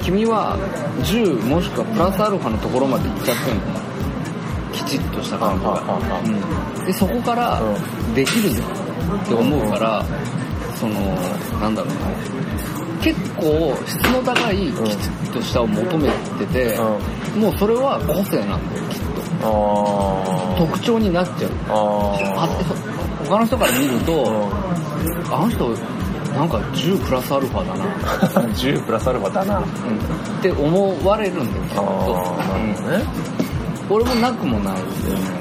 [0.04, 0.58] 君は
[1.04, 3.82] 10もしくはプラスアルファのところまで行っちゃってんの。
[4.74, 6.22] きちっとした感じが、
[6.80, 7.62] うん、でそこから
[8.16, 8.64] できるぞ
[9.24, 10.06] って思うから
[10.82, 10.96] その
[11.60, 12.42] なんだろうな。
[13.04, 16.78] 結構質の高いきちっとしたを求めてて、
[17.36, 19.22] もうそれは個性なんだよきっと。
[19.44, 21.52] あ特徴になっちゃう。
[21.70, 22.48] ああ
[23.28, 24.50] 他の人から見ると、
[25.32, 25.70] あの人
[26.34, 27.86] なんか10プラスアルファだな、
[28.42, 29.58] あ10プラスアルファだな。
[29.58, 29.68] うん、っ
[30.42, 31.82] て思われるんだよきっと、
[32.90, 33.04] ね。
[33.90, 33.96] うん。
[33.96, 35.41] 俺もなくもないんだよね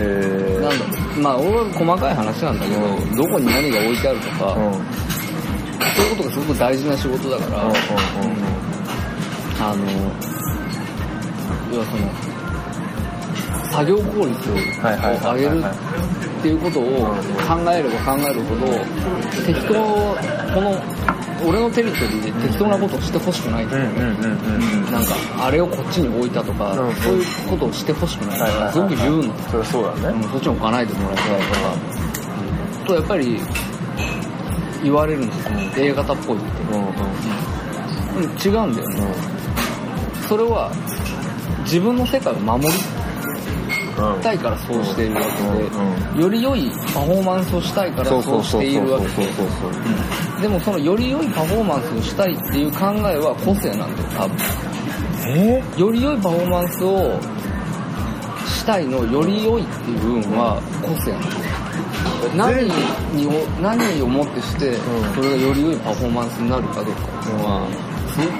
[0.00, 0.84] えなんだ
[1.22, 4.62] まあ俺は細かい話なんだけど、どこに何が置いてあるとか、うん。
[4.62, 4.80] うんうん
[5.98, 7.72] そういうことがすごく大事な仕事だから、うん
[9.60, 9.82] あの
[11.72, 12.08] 要はその
[13.72, 16.84] 作業効率を上げるっていうことを
[17.42, 18.66] 考えれば考えるほど
[19.44, 19.74] 適当
[20.54, 20.80] この
[21.44, 23.68] 俺のテリトリーで適当なことをしてほしくない、う。
[23.68, 23.86] んうんうん
[24.86, 24.92] うん。
[24.92, 26.94] なんかあれをこっちに置いたとか、うん。
[26.96, 28.38] そういうことをしてほしくない。
[28.38, 28.72] から、はいはいはい。
[28.72, 30.18] すごく言うの、それはそうだね。
[30.22, 33.38] うん、そっちも置かないでもらいたいとか、うんとやっぱり
[34.82, 36.82] 言われるんですよ、A 型っぽいって、うん
[38.22, 39.14] 違うんだよね、
[40.26, 40.72] それは
[41.64, 42.97] 自分の世界を守りうん
[44.22, 49.28] たいからそうしているわうんけで、より良いパフォーマンスをしたいからそうしているわけで。
[50.42, 54.36] でもそのより良いパフォーマンスをしたいっていう考えは個性なんだよ多分。
[55.26, 57.20] えより良いパフォーマンスを
[58.46, 61.58] したいのより良いっていう部分は個性なんだよ。
[62.36, 62.64] 何
[63.14, 63.30] にを
[63.60, 64.74] 何をもってしてん。
[65.14, 68.30] それがより良いパフォーマンスになるかどうかっていうのはすごく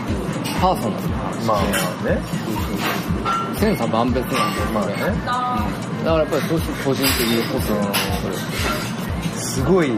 [0.60, 1.08] パーソナル。
[1.08, 2.04] な話で、まあ。
[2.04, 3.58] ね。
[3.58, 4.92] 千差万別なんだよまあね。
[4.92, 7.94] うんだからやっぱりそういう個人的に個性なんだよ。
[9.36, 9.90] すごい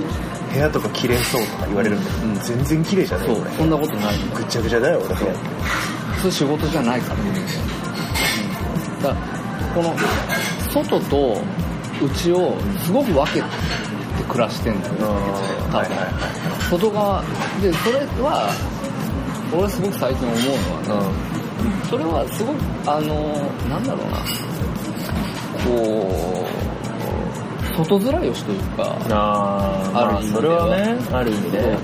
[0.52, 2.34] 部屋とか綺麗そうとか言われるんだけど、うん。
[2.40, 3.40] 全然綺麗じゃないそう。
[3.42, 3.50] 俺。
[3.50, 4.18] そんなことない。
[4.34, 5.14] ぐっちゃぐちゃだよ俺。
[5.14, 5.34] 部屋
[6.22, 7.22] そう仕事じゃないから。
[7.22, 7.30] ね、
[8.96, 9.16] うん、だから
[9.74, 9.94] この
[10.72, 11.42] 外と
[12.02, 13.46] 内をすごく分けて
[14.28, 14.94] 暮らしてんだよ。
[14.94, 15.12] 多分、
[15.72, 16.70] はいはい。
[16.70, 17.22] 外側。
[17.60, 18.50] でそれは
[19.52, 20.40] 俺すごく最近思う
[20.88, 21.14] のはね、
[21.88, 23.34] それはすごくあの
[23.68, 24.18] なんだろうな。
[25.64, 26.46] こ
[27.78, 30.40] う外面よしというかああある意味では。
[30.40, 31.78] それはねある意味で。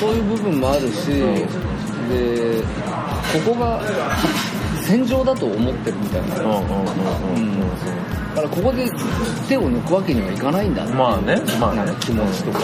[0.00, 1.06] そういう部分もあるし、
[2.10, 2.60] で
[3.44, 3.80] ここが
[4.82, 6.62] 戦場だと思ってるみたいな、うんうんうんうん
[7.36, 7.60] うん
[8.34, 8.90] だからここで
[9.48, 11.92] 手を抜くわけにはいかないんだまあねまあね。
[12.00, 12.60] 気持ちとか、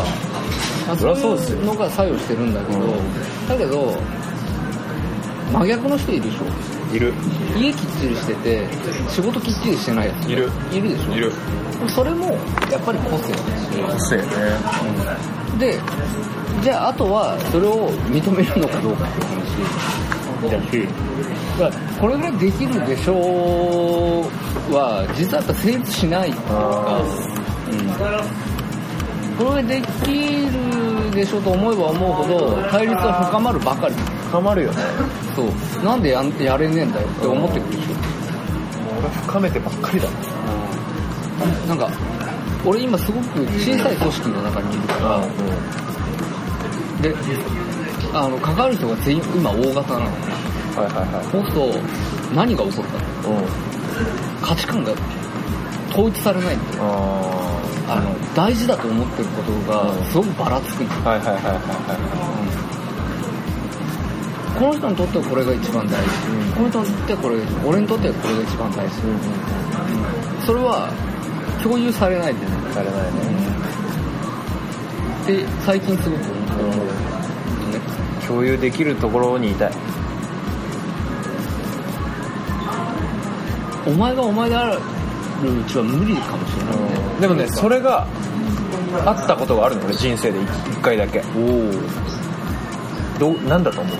[0.88, 3.48] まあそういうのが作用してるんだけど、うん。
[3.48, 3.94] だけど
[5.52, 6.94] 真逆の人いるでしょ。
[6.96, 7.12] いる。
[7.56, 8.66] 家きっちりしてて
[9.10, 10.30] 仕事きっちりしてないやつ。
[10.30, 10.50] いる。
[10.72, 11.12] いるでしょ。
[11.12, 11.32] いる。
[11.94, 12.26] それも
[12.70, 14.24] やっぱり個性個性ね。
[15.58, 15.78] で
[16.62, 20.18] じゃああとはそれを認めるのかどうかっていう話。
[20.46, 20.88] だし
[21.58, 24.22] だからこれぐらいできるでしょ
[24.70, 27.02] うは実はやっぱ成立しないっていうか、
[27.70, 28.47] うん、
[29.38, 33.94] これできるでしょうと思えば思うほど対立は深まるばかり。
[33.94, 34.82] 深まるよね。
[35.36, 35.84] そう。
[35.84, 37.88] なんでやんやれねえんだよって思ってくるでし
[38.98, 40.08] 俺は深めてばっかりだ。
[40.08, 40.10] ょ
[41.68, 41.88] なんか
[42.64, 45.20] 俺今すごく小さい組織の中にいるから、
[47.00, 47.14] で
[48.12, 50.06] あの関わる人が全員今大型なの。
[50.06, 50.10] は
[50.82, 51.24] いはいはい。
[51.30, 52.98] そうすると何が起こるか。
[53.28, 54.42] うん。
[54.42, 54.92] 価値観が
[55.90, 57.47] 統一されないんだよ
[57.88, 61.54] ああの大事だと思ってることがすごくばらつくんだよあはいはいはいはい。
[61.54, 62.38] は
[64.58, 66.52] この人にとってはこれが一番大事、うん。
[66.52, 69.20] この人にとってはこれ俺にとってはこれが一番大事、いうん。
[70.44, 70.92] それは
[71.62, 72.46] 共有されないでね。
[72.74, 73.20] されないね。
[75.26, 76.86] で最近すごく思う、
[77.72, 77.80] ね、
[78.26, 79.72] 共有できるところにいたい。
[83.86, 84.80] お前がお前である
[85.44, 86.44] うちは無理かも
[87.20, 88.06] でもねそれが
[89.04, 90.46] あったことがあるの俺人生で一
[90.82, 91.20] 回だけ。
[91.20, 91.72] おお
[93.18, 93.96] どうなんだと思う？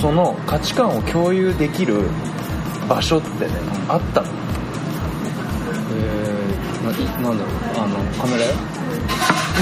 [0.00, 2.02] その価値観を共有できる
[2.88, 3.50] 場所ってね
[3.88, 4.28] あったの。
[5.92, 7.54] えー、ななんだろう？
[7.78, 8.54] あのカメラ屋？
[8.54, 8.60] ま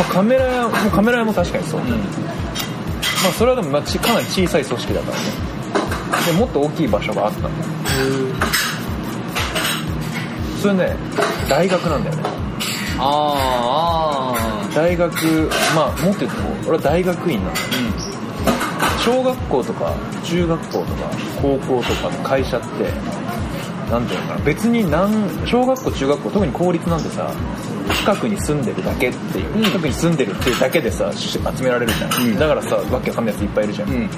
[0.01, 1.87] あカメラ屋 カメラ屋も確かにそう、ま
[3.29, 5.23] あそれはでもまあちかなり小さい組織だからね。
[6.27, 7.55] でもっと大きい場所があったんだよ
[10.61, 10.97] それね
[11.49, 12.23] 大学なんだよね
[12.99, 15.13] あーあ大学
[15.75, 18.19] まあもっと言うと俺は大学院なんだよー
[19.05, 19.95] 小学校とか
[20.25, 20.89] 中学校とか
[21.41, 22.67] 高校とか会社って
[23.91, 24.45] なんていうのかな。
[24.45, 27.33] 別になん小学校中学校特に公立なんてさ
[27.95, 32.39] 近くに住んでるだけっていう、近くに住んでるっていうだけでさし集められるじゃん、うん。
[32.39, 34.11] だからさわけわかんないやついっぱいいるじゃん、うん。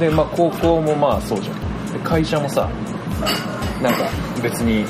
[0.00, 1.92] でまあ高校もまあそうじゃん。
[1.92, 2.70] で会社もさ
[3.82, 4.08] なんか
[4.42, 4.86] 別に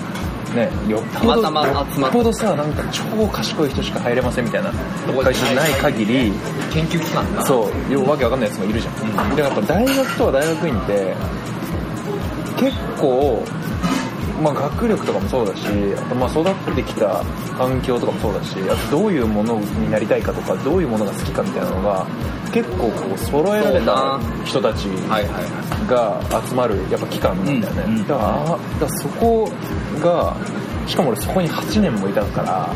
[0.54, 0.70] ね
[1.12, 4.70] たまたま集まっよっぽどさなんか超賢い人しか入れませんみたいな
[5.22, 6.32] 会社じゃない限り
[6.72, 11.14] 研究機関だそうよわけわかんないやつもいるじゃん、でやっぱ大学とか大学院って
[12.56, 13.42] 結構
[14.42, 17.24] まあ、学力とかもそうだしあとまあ育ってきた
[17.56, 22.06] 環境とかもそうだしあとどういうものになりたいかとかどういうものが好きかみたいなのが
[22.52, 24.86] 結構こう揃えられた人たち
[25.86, 28.08] が集まるやっぱ機関なんだよね、うんうん。
[28.08, 29.48] だからあだからそこ
[30.02, 30.36] が
[30.86, 32.74] しかも俺そこに8年もいたから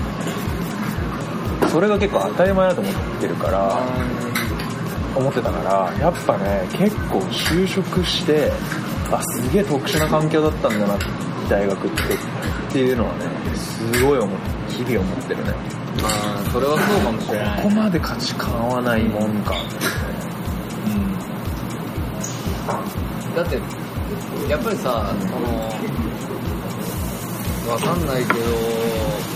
[1.68, 3.82] それが結構当たり前だと思ってるから
[5.14, 8.52] 思ってたからやっぱね結構就職して
[9.10, 10.98] あすげえ特殊な環境だったんだな
[11.48, 15.50] 大学ってっていうのはねすごい思う日々思ってるね。
[15.50, 17.62] いまあそれはそうかもしれない。
[17.62, 19.54] ここまで価値観合わないもんか。
[23.34, 23.56] だって
[24.50, 25.72] やっぱりさその
[27.68, 28.06] わかん。
[28.06, 28.38] ないけど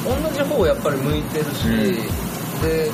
[0.05, 1.70] 同じ方やっぱり向いてるし、う。
[1.70, 1.74] ん
[2.62, 2.91] で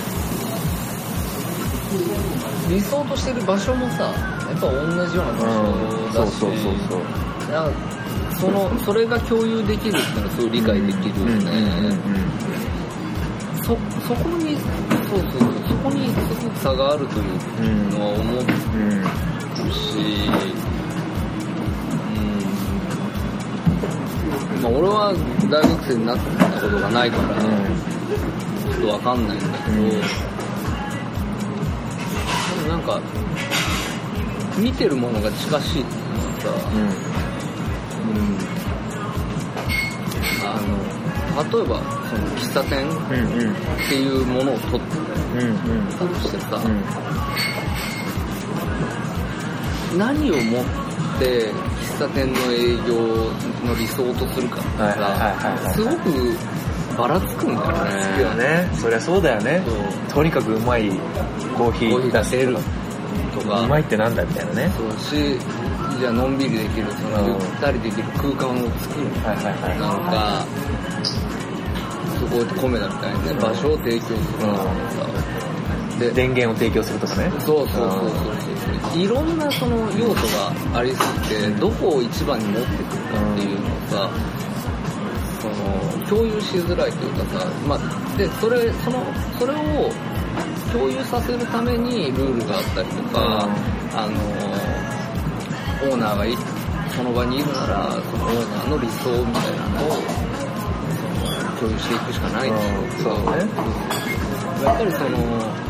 [2.68, 4.11] 理想としてる場所もさや
[4.57, 5.37] っぱ同じようなうん
[6.12, 7.01] 場所だし、そうそうそうそう
[7.53, 7.78] なんか
[8.39, 11.99] そのそれが共有できるっていうのはすごい理解できるよね、
[13.62, 13.76] そ
[14.07, 14.57] そこに
[15.09, 15.57] そうそうそう。
[15.66, 17.24] そこにすごく差があるという
[17.91, 18.41] のは思う
[19.72, 20.76] し、うん、
[24.62, 25.12] まあ俺は
[25.51, 26.22] 大学生になった
[26.61, 29.97] ことがないから、ちょっとわかんないんだけど、うんで
[32.62, 33.01] もなんか、
[34.59, 38.20] 見てるものが近しいっていうのはさ、うん、
[40.47, 44.80] あの、例えば、その喫茶店っていうものを取っ
[45.34, 45.45] うんう
[45.84, 47.16] んたとしてさ、うん
[49.99, 50.64] 何をもっ
[51.18, 51.51] て
[51.97, 52.94] 喫茶店の営業
[53.66, 56.36] の理想とするかってすごく
[56.97, 58.03] ばらつくんだよね。
[58.03, 58.70] つくよね。
[58.74, 59.62] そりゃそうだよね。
[60.12, 60.90] とにかくうまい
[61.57, 62.57] コーヒコー出せる。
[63.34, 64.70] とか、うまいってなんだみたいなね。
[64.76, 65.38] そうし、
[65.99, 67.32] じゃあのんびりできる、そのうん。
[67.32, 69.07] ゆったりできる空間を作る。
[69.24, 70.44] はいはいはいなのか、
[72.18, 77.30] そこでコメダみたいにね、場所を提供するなのかさ、で、電源を提供するとかね。
[77.40, 78.36] そうそうそうそう。
[78.95, 80.27] いろんなその要素
[80.73, 84.11] がありすぎて、どこを一番に持ってくるかっていうのをさ、
[85.41, 89.03] その、共有しづらいというかさ、まあ、で、それ、その、
[89.39, 89.91] それを
[90.73, 93.49] 共有させるためにルールがあったりとか、
[93.95, 94.17] あの、
[95.91, 96.37] オーナーがい
[96.97, 99.91] その場にいるなら、そのオーナーの理想みたいなのを、
[101.61, 102.61] 共有していくしかないんで
[103.03, 105.67] しょうけやっぱりその、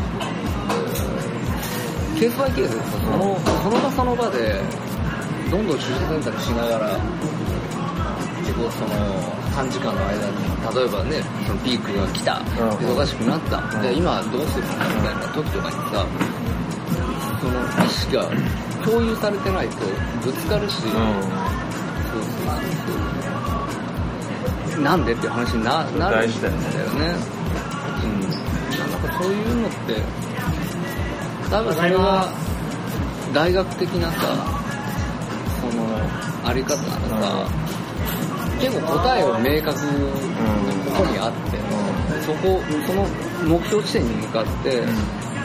[2.17, 4.59] ケースバイケースでその、その場その場で、
[5.51, 6.97] どんどん出社選択しながら、
[8.41, 10.33] 結構その、短時間の間に、
[10.75, 12.69] 例えばね、そのピークが来た、うん。
[12.77, 13.69] 忙しくなった、うん。
[13.69, 16.07] じゃあ今どうするのみたいな時とかにさ、
[17.39, 18.25] その意識が
[18.83, 19.85] 共有されてないと
[20.23, 20.97] ぶつかるし、そうそう
[24.73, 24.81] そう。
[24.81, 26.69] なんでっていう話にななるん大事だよね。
[26.73, 27.15] だよね。
[28.03, 28.21] うん。
[28.21, 30.26] なんかそういうのって、
[31.49, 32.29] 多分それは
[33.33, 34.19] 大学的なさ、
[35.61, 35.87] その、
[36.43, 37.47] あり方ならさ、
[38.59, 40.11] 結構答えを明確に
[40.91, 41.57] ここにあって、
[42.25, 43.07] そこ、その
[43.57, 44.83] 目標地点に向かって、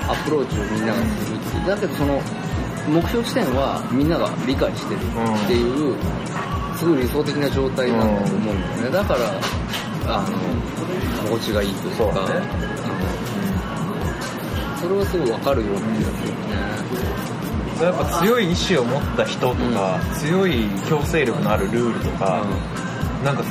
[0.09, 1.67] アプローチをみんながするっていう。
[1.67, 2.21] だけどその、
[2.89, 5.97] 目標地点はみんなが理解してるっていう、
[6.77, 8.91] すごい理想的な状態だと思うんだよね。
[8.91, 10.37] だから、あの、
[11.23, 12.27] 心地がいいというか、
[14.83, 16.53] それはすごいわかるような気がするよね。
[17.81, 22.45] やっぱ強い意志を持った人とか、強い強制力のあるルールとか、
[23.25, 23.43] なんか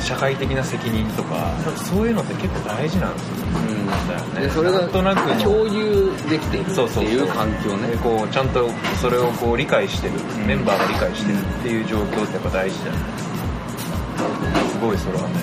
[0.00, 3.86] 社会的な責任とかそういうのって結構大事なんうん。
[4.08, 7.88] だよねでそれがなんとなくの共有できているっていう環境ね。
[7.88, 8.68] でこうちゃんと
[9.00, 10.14] それをこう理解してる、
[10.46, 12.98] メンバーが理解してるっていう状況ってやっぱ大事だよね。
[14.72, 15.34] すごいそれはね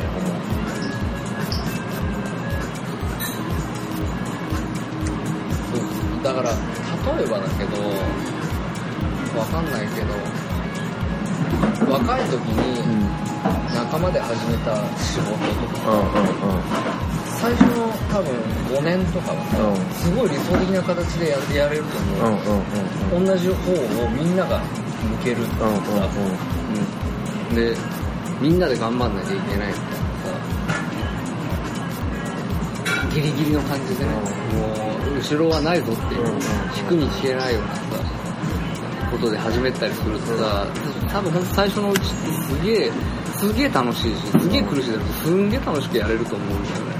[6.51, 7.77] 例えばだけど
[9.39, 10.13] わかんないけど
[11.91, 12.81] 若い時に
[13.73, 16.63] 仲間で始めた仕事とかううんうんうん。
[17.41, 18.31] 最初の多分
[18.77, 23.53] 5年とかはさ、うんすごい理想的な形でややれると思う、同じ方
[24.05, 25.73] をみんなが向けるっていうか、うん
[27.49, 27.75] うんで
[28.39, 30.50] みんなで頑張んなきゃいけないみたいなさ
[33.13, 34.21] ギリギリの感じでね、も
[35.15, 36.15] う後ろはないぞって
[36.79, 37.81] 引くに引けないようなさ
[39.11, 40.65] ことで始めたりするとさ
[41.11, 42.91] 多分ほんと最初のうちってすげえ
[43.37, 46.91] すげえ楽しいしすげえ苦しいだけどすんげえ楽しくやれると思うんだよね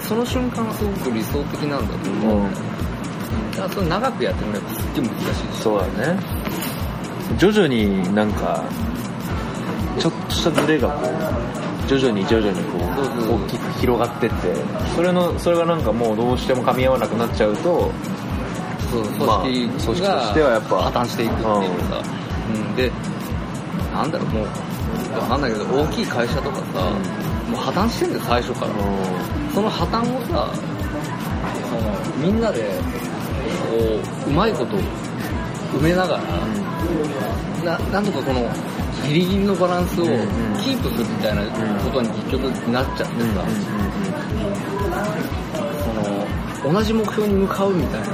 [0.00, 2.50] その瞬間はすごく理想的なんだと思う、
[3.52, 5.62] だからそれ長くやってもらえばすっげえ難しいし。
[5.62, 6.18] そうだね。
[7.38, 8.64] 徐々になんか
[10.00, 11.59] ちょっとしたズレがこう
[11.90, 12.78] 徐々に徐々にこ
[13.20, 14.36] そう大きく広がってって。
[14.94, 17.90] それのそれがなんかもうどうしても噛み合わなくなっちゃうと
[18.92, 22.02] そう組まあ織組織とがしてはやっぱ破綻していくっていうさ、
[22.54, 22.92] うん、で
[23.92, 24.46] なんだろうもう
[25.18, 26.62] わかんないけど大きい会社とかさ、
[27.50, 28.72] もう破綻してんだよ最初から、
[29.52, 30.54] その破綻をさ
[31.68, 32.78] そのみんなで
[33.68, 34.76] こううまいこと
[35.76, 36.22] 埋めながら、
[37.64, 38.48] ななんとかこの
[39.06, 41.42] ギリギリのバランスをキープするみたいな
[41.84, 43.44] ことに結局なっちゃってさ、
[46.62, 48.06] その同じ目標に向かうみたいな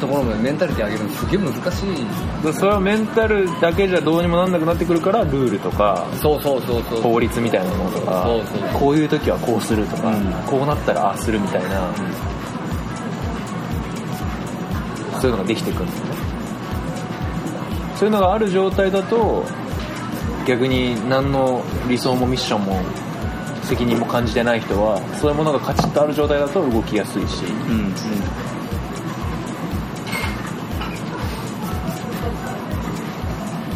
[0.00, 2.06] ところまでメンタリティ上げるのすげえ難しい。
[2.42, 7.00] でそれはメンタルだけじゃどうにもなんなくなってくるからルールとかそうそうそうそう。
[7.02, 10.32] 法律みたいなものとかそうそうこういう時はこうするとか、うん。
[10.46, 11.94] こうなったらああするみたいな、
[15.20, 15.88] そういうのができてくる
[17.94, 19.44] そういうのがある状態だと
[20.46, 22.80] 逆に何の理想もミッションも
[23.62, 27.44] 責任も感じてない人はそういうものがカチッとある状態だと動きやすいし。
[27.44, 27.94] うんうん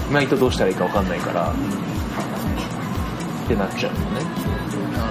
[0.08, 4.20] 意外とどうしたらいいか分かんないから、ってなっちゃうのね。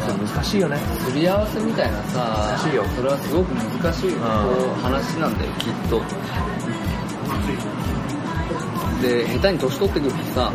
[0.07, 0.77] それ難しいよね。
[0.77, 2.83] すり合わせみたいなさ難しいよ。
[2.95, 4.11] それはすごく難しい
[4.81, 6.01] 話なんだよきっと。
[9.01, 10.51] で下手に年取ってくるとさ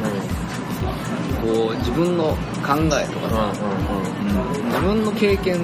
[1.43, 3.53] こう自分の考えとかさ、
[4.66, 5.59] 自分の経験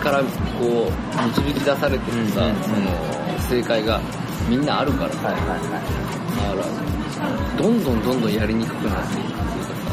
[0.00, 0.92] からこう
[1.28, 2.62] 導き出されてるさ、うんうんうん。
[2.62, 2.76] その
[3.48, 4.00] 正解が
[4.48, 5.12] みんなあるから。
[5.12, 5.60] さ、はいはいはい。
[6.36, 6.68] だか
[7.56, 9.28] らどんどんどんどんやりにくくなっていく。
[9.28, 9.88] っていうかさ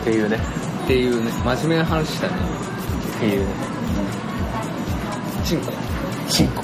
[0.00, 0.38] っていうね。
[0.84, 2.34] っていうね真面目な話したね。
[3.16, 3.67] っていうね
[5.48, 5.72] チンコ。
[6.28, 6.62] チンコ。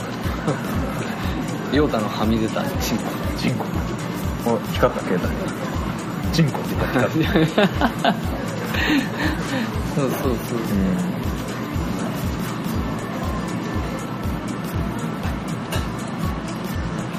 [1.72, 2.62] ヨータのはみ出た。
[2.82, 3.04] チンコ。
[3.38, 3.64] チンコ。
[4.44, 5.24] お光った携帯。
[6.34, 8.12] チンコって光った。
[9.96, 10.58] そうそうそう。
[10.58, 10.64] うん。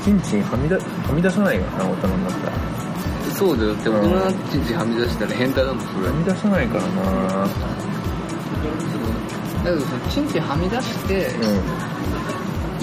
[0.04, 0.82] チンチンはみ出は
[1.14, 2.54] み出さないからな大人になったら。
[3.34, 3.74] そうだよ。
[3.74, 6.10] って大人のチンチンはみ出したら変態だもんそれ。
[6.10, 7.85] はみ出さないからな
[9.66, 11.96] だけどそのチンチンはみ出してうん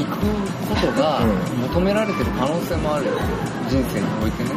[0.00, 1.60] いくことがうん。
[1.68, 3.12] 求められてる可能性もあるよ。
[3.68, 4.50] 人生においてね。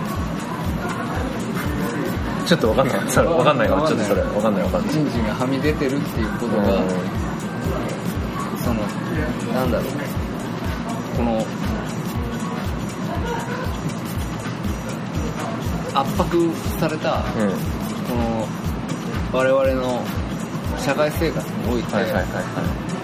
[2.45, 2.99] ちょっとわかんない。
[3.11, 3.81] それわかんないわ。
[3.81, 4.07] わかんない。
[4.07, 4.93] ちょっとそれわかんないわかんない。
[4.93, 6.63] チンチンがはみ出てるっていうことが
[8.63, 8.81] その
[9.53, 9.85] なんだろう。
[11.17, 11.45] この
[15.93, 17.51] 圧迫されたうんうん。
[18.07, 18.47] この
[19.33, 20.01] 我々の
[20.79, 22.43] 社会生活において、はいはいはいはい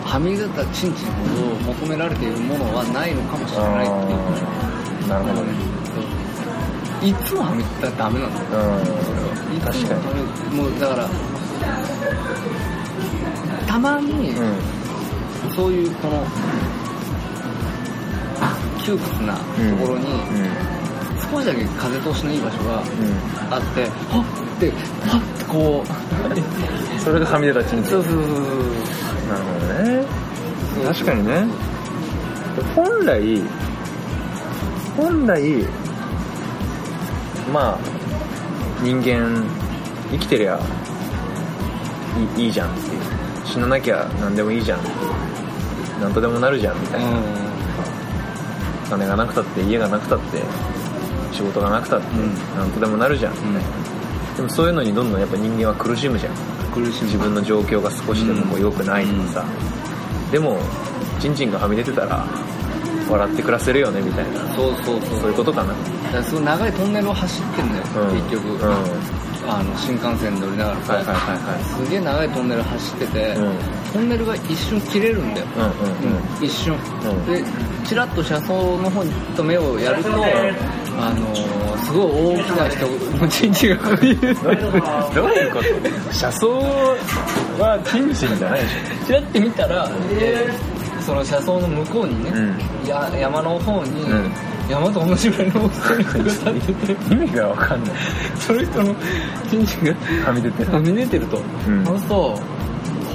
[0.03, 5.07] はみ出たチンチンほど求められているものはないのかもしれないっていう。
[5.07, 5.53] なるほどね。
[7.01, 9.95] いつもはみ出たらダメなんだようん確か
[10.51, 10.55] に。
[10.55, 11.09] もうだから
[13.67, 16.25] たまにうんそういうこの
[18.83, 19.41] 窮屈なと
[19.79, 20.05] ころに
[21.31, 22.79] 少しだけ風通しのいい場所が
[23.51, 24.25] あってはっ
[24.57, 24.71] って
[25.07, 25.89] はっってこう。
[26.27, 26.33] う
[26.97, 30.05] んそれがはみ出たチンチンそうそうそうそうなるほどね。
[30.85, 31.47] 確かにね。
[32.75, 33.41] 本来
[34.97, 35.65] 本来
[37.51, 37.77] まあ
[38.83, 39.43] 人間
[40.11, 40.59] 生きてりゃ
[42.37, 43.01] いいいいじゃんっていう。
[43.45, 46.01] 死ななきゃ何でもいいじゃんっていう。
[46.01, 47.07] なんとでもなるじゃんみたいな、
[48.89, 50.41] 金がなくたって家がなくたって
[51.41, 52.33] 仕事がなくたってうん。
[52.55, 53.53] なんとでもなるじゃん、うん。
[54.35, 56.33] でもそういうのにどんどんやっぱ人間は苦しむじゃん。
[56.71, 59.45] 苦し自分の状況が少しでもこう良くないとかさ、
[60.31, 60.57] でも
[61.19, 62.25] チンチンがはみ出てたら
[63.09, 64.55] 笑って暮らせるよねみたいな。
[64.55, 65.19] そうそうそう。
[65.19, 65.73] そういうことかな。
[65.73, 68.15] だからすごい長いトンネルを走ってんだよ、うん。
[68.15, 68.69] 結局、うん。
[68.69, 68.75] は
[69.17, 73.57] いあの新幹線乗りながらさ、はいはいはすげえ長いトンネル走ってて、いうん。
[73.91, 75.69] トンネルが一瞬切れるんだよ、うんうん
[76.39, 76.45] うん。
[76.45, 77.25] 一瞬、うん。
[77.25, 77.43] で
[77.83, 79.03] チラッと車窓の方
[79.35, 80.11] と目をやると
[80.97, 82.87] あのーすごい大きな人
[83.17, 85.59] のチンチンが見えるどういうこ
[86.07, 86.13] と？
[86.13, 86.61] 車窓
[87.59, 88.73] はチンチンじゃないでし
[89.07, 89.89] チラッて見たら、
[91.05, 92.87] その車窓の向こうにね、うん。
[92.87, 94.31] や山の方に、うん。
[94.69, 96.93] 山と同じぐらいの大きさの人が立ってて。
[96.93, 97.91] ょ意味がわかんない。
[98.39, 98.95] その人の
[99.49, 99.93] チンチンが
[100.25, 101.85] はみ出てるはみ出てると、ん。
[101.85, 102.15] そうすると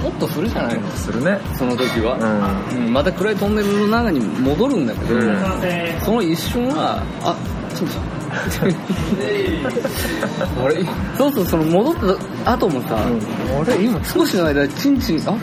[0.02, 0.90] ホッとするじゃないの。
[0.90, 1.40] するね。
[1.56, 2.18] その時は、
[2.72, 2.84] うん。
[2.84, 5.20] うんまた暗いトンネルの中に戻るんだけど。
[6.04, 7.34] その一瞬はあ
[10.62, 10.74] あれ？
[11.16, 11.94] そうそうその戻っ
[12.44, 13.00] た後もさ、あ
[13.70, 13.84] れ？
[13.84, 14.02] 今？
[14.04, 15.36] 少しの間チンチンあ？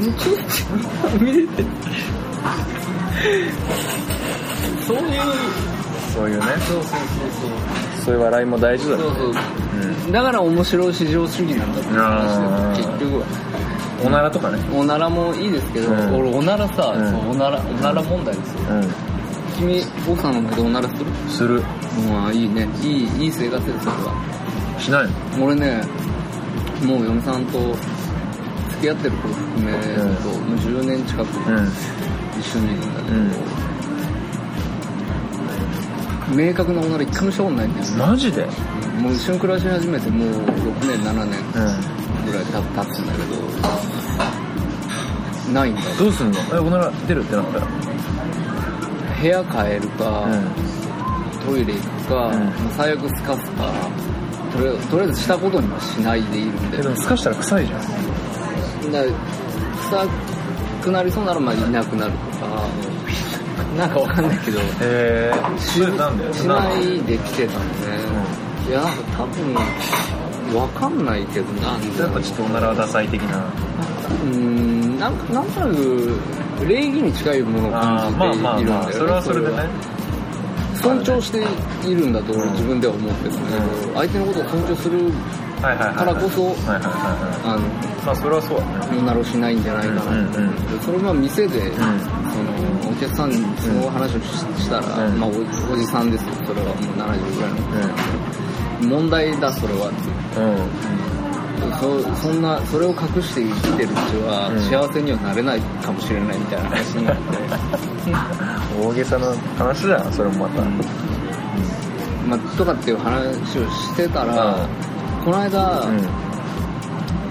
[0.00, 1.68] チンチンはみ出てる。
[4.86, 5.02] そういう
[6.14, 6.44] そういうね。
[6.66, 6.92] そうそうそう
[8.04, 8.14] そう。
[8.14, 9.40] いう笑いも大事だそうそううそ
[10.08, 10.12] う。
[10.12, 13.26] だから面白い市場主義なんだって話です結局は。
[13.26, 14.58] んおならとかね。
[14.72, 16.14] おならもいいですけど、うん。
[16.20, 17.10] 俺おならさ、うん。
[17.10, 18.60] そうおならおなら問題ですよ。
[18.70, 18.74] う
[19.58, 21.10] 君奥さんの前でおならする。
[21.10, 21.62] んする
[22.08, 22.68] まあいいね。
[22.82, 22.90] いい
[23.24, 24.12] いい生活ですそれは。
[24.78, 25.08] しない。
[25.38, 25.82] の俺ね
[26.84, 27.58] もう嫁さんと
[28.70, 29.78] 付き合ってる子含める
[30.22, 30.42] と、うん。
[30.50, 31.68] もう10年近くうん。
[32.38, 33.16] 一緒にいるんだけど、
[36.32, 36.36] うん。
[36.46, 37.96] 明確なおなら一回もしたことないんだよね。
[37.96, 38.46] マジで？
[39.00, 41.44] もう一緒に暮らし始めてもう6年7年うん。
[42.26, 43.24] ぐらいた経つんだけど
[45.52, 46.38] ないんだどうすんの？
[46.54, 47.58] えおなら出るってなった？
[47.60, 47.66] ら
[49.20, 52.32] 部屋変えるか、うトイレ行くか、
[52.76, 53.72] 最悪スカすか
[54.52, 57.80] とりあえずとりあえずしたことにはしないでいるんでえでもすかしたら臭いじゃん。
[58.92, 59.02] だ
[59.82, 60.06] 臭
[60.82, 62.66] くなりそうならまあいなくなるとか
[63.76, 67.70] なんかわかんないけどへえしそれなんだよしないで来てたのね、
[68.68, 68.92] いやなん。
[68.96, 69.54] か多分
[70.62, 73.38] わかんないけどなんでやっぱちょっとおならはダサい的な。
[73.38, 76.16] うーんなんかなんとなく
[76.66, 79.98] 礼儀に近いものを感じているんだよねそれはそれでね
[80.78, 81.38] 尊重して
[81.88, 85.12] いるんだと自分では思ってるんだけど、相手のことを尊重する
[85.60, 87.66] からこそあの
[88.06, 91.78] まあそれはそうだねならしないんじゃないかなと思って、うんうんそれが店で、うん
[92.28, 101.17] そのお客さんにその話をしたら、うんまあおじさんですよそれはもう70ぐらいの問題だそれはってううん
[101.80, 104.60] そそんなそれを隠して生きてるうちはうん。
[104.62, 107.22] 幸せにはなれないかもしれないみたいな話になって、
[108.82, 110.62] 大げさな話だよそれもまた。
[112.28, 114.68] まあ、とかっていう話をしてたら、
[115.24, 116.00] この間、うん。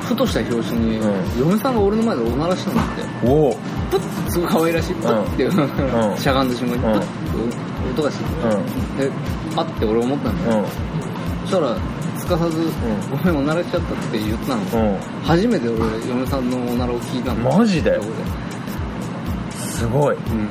[0.02, 1.39] ふとした拍子に、うん。
[1.52, 3.28] 嫁さんが俺の前でおならしたんだって。
[3.28, 3.58] おお。
[3.91, 5.50] プッすごい可愛らしいプッっていう、
[6.16, 6.18] ん。
[6.18, 6.93] しゃがんだ瞬間にプうん。
[6.93, 7.08] ッって
[7.93, 8.98] 音がしてうん。
[8.98, 9.12] で
[9.56, 10.66] あって俺思ったんだよ、うん。
[11.41, 11.78] そしたら
[12.28, 12.58] すかさず、
[13.10, 13.38] ごめん。
[13.38, 15.00] おならしちゃったって言ってたの、うん。
[15.24, 17.58] 初めて俺嫁さんのおならを聞いたの。
[17.58, 17.98] マジで？
[19.56, 20.16] すごい。
[20.16, 20.50] うん。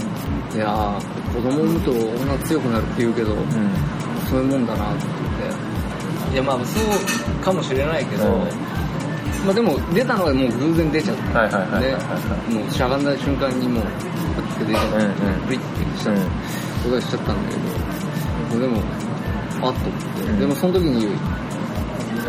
[0.57, 3.43] いやー子供産むと女強くなるって言うけど、うん。
[4.31, 4.99] そういうもんだなと思っ
[6.31, 6.33] て。
[6.33, 8.41] いやまあそうかもしれないけど、うん。
[9.45, 11.47] まあでも出たのはもう偶然出ちゃった。
[11.79, 11.99] では
[12.49, 13.91] いもうしゃがんだ瞬間にもうプ
[14.41, 15.47] ッて出ちゃって、うんうん。
[15.47, 16.11] プリッてした、
[16.89, 17.53] 音がしちゃったんだ
[18.51, 18.61] けど。
[18.63, 18.81] でも
[19.61, 20.41] あっと思って、うん。
[20.41, 21.07] でもその時に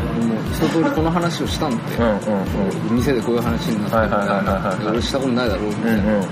[0.01, 2.13] もう一通りこの話をしたんで、うんうん
[2.89, 2.95] うん。
[2.97, 6.15] 店でこういう話になってるみたいな俺したことないだろうみたいな、うん。
[6.15, 6.23] うん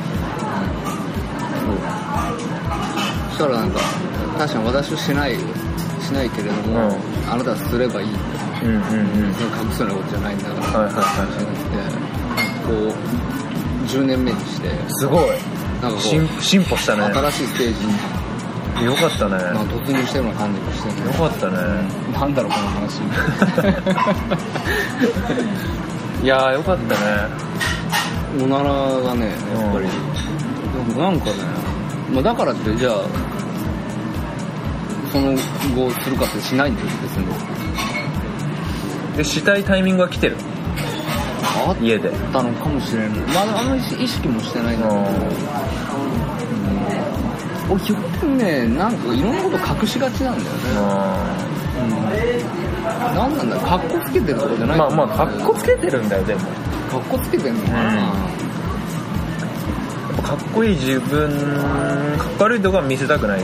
[3.31, 3.79] そしたらなんか
[4.37, 5.39] 確かに私はしないよ
[6.01, 7.31] しないけれども、うん。
[7.31, 8.85] あなたはすればいいってうんうんうん。
[9.29, 12.05] 隠すようなことじゃないんだから、はいはいはい
[12.65, 12.93] こう
[13.85, 15.29] 10年目にしてすごい。
[15.81, 17.03] なんかこう進進歩したね。
[17.03, 17.93] 新しいステージに、
[18.83, 19.37] よかったね。
[19.53, 21.07] まあ、突入してるような感じがしてね。
[21.07, 21.57] よかったね。
[22.11, 22.99] なんだろうこの話。
[26.23, 26.99] いやーよかったね。
[28.43, 29.31] おならがねや
[29.69, 29.93] っぱり、で
[30.93, 31.33] もなんかね、
[32.11, 32.93] まあ、だからってじゃあ
[35.11, 35.39] その後
[36.03, 37.25] するかってしないんだよ別に。
[39.17, 40.35] でしたいタイミングが来てる？
[41.67, 43.19] あっ家でたのかもしれない。
[43.19, 45.05] まああんまり意識もしてないんだけど、うん
[47.69, 50.61] 俺基本ねなんかいろんなこと隠しがちなんだよね、
[51.81, 56.41] うん、なんなんだかっこつけてるとかじゃないまあまあかっこつけてるんだよでも。
[56.41, 57.89] かっこつけてんのかな、や
[60.13, 63.41] っぱかっこいい自分かっこ悪いとこは見せたくない。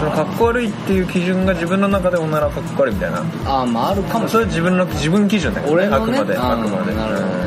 [0.00, 3.22] そのかっこ悪いっていう基準が自分の中でおならかっこ悪いみたいな。
[3.46, 4.26] ああまああるかも。
[4.26, 6.18] しそれは自分の自分基準だよね俺のね？
[6.18, 6.94] あくまであくまで。
[6.94, 7.46] なるほどれな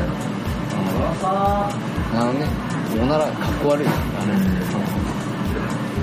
[1.20, 2.48] あのね。
[3.00, 3.86] おならかっこ悪い。
[3.86, 4.55] うん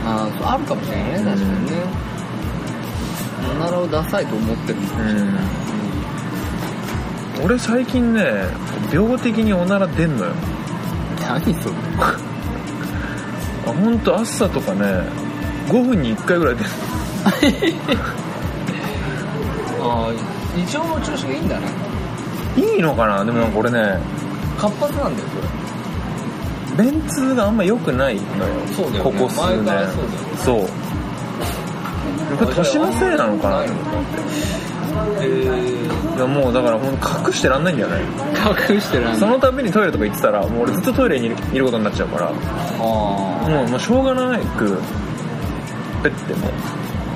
[0.05, 1.71] あーそうあるかもしれないね確かにね、
[3.55, 5.37] おならをダサいと思ってるのかもしれない、うん
[7.43, 8.45] 俺最近ね
[8.93, 10.31] 病的におなら出んのよ。
[11.19, 11.75] 何それ。
[12.05, 12.15] あ
[13.65, 14.81] 本当朝とかね
[15.67, 16.69] 5分に1回ぐらい出る
[19.81, 20.13] ああ
[20.57, 21.67] 胃腸の調子がいいんだね。
[22.55, 23.25] いいのかな？
[23.25, 23.97] でもなんか俺ね
[24.59, 25.47] 活発なんだよこれ
[26.77, 28.25] 便通があんま良くないのよ。
[28.75, 29.11] そうだよね。
[29.19, 29.87] ここ数年。
[30.37, 30.67] そう
[32.37, 33.63] これ年のせいなのかな。
[33.63, 33.67] へ
[35.27, 38.01] いやもうだからほんと隠してらんないんだよね。
[38.69, 42.29] 隠してるその度にトイレとか行ってたらもう俺ずっとトイレにいるいることになっちゃうから。
[42.29, 42.33] あ
[43.49, 44.77] もうもうしょうがないく
[46.03, 46.49] ペッても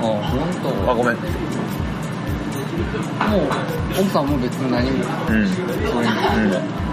[0.02, 0.68] ああ本当。
[0.68, 1.14] うあごめん。
[1.14, 1.20] も
[3.38, 3.50] う
[4.00, 5.04] 奥さんも別に何も。
[5.28, 5.48] うん。
[5.48, 5.94] そういう
[6.48, 6.58] の。
[6.58, 6.87] うん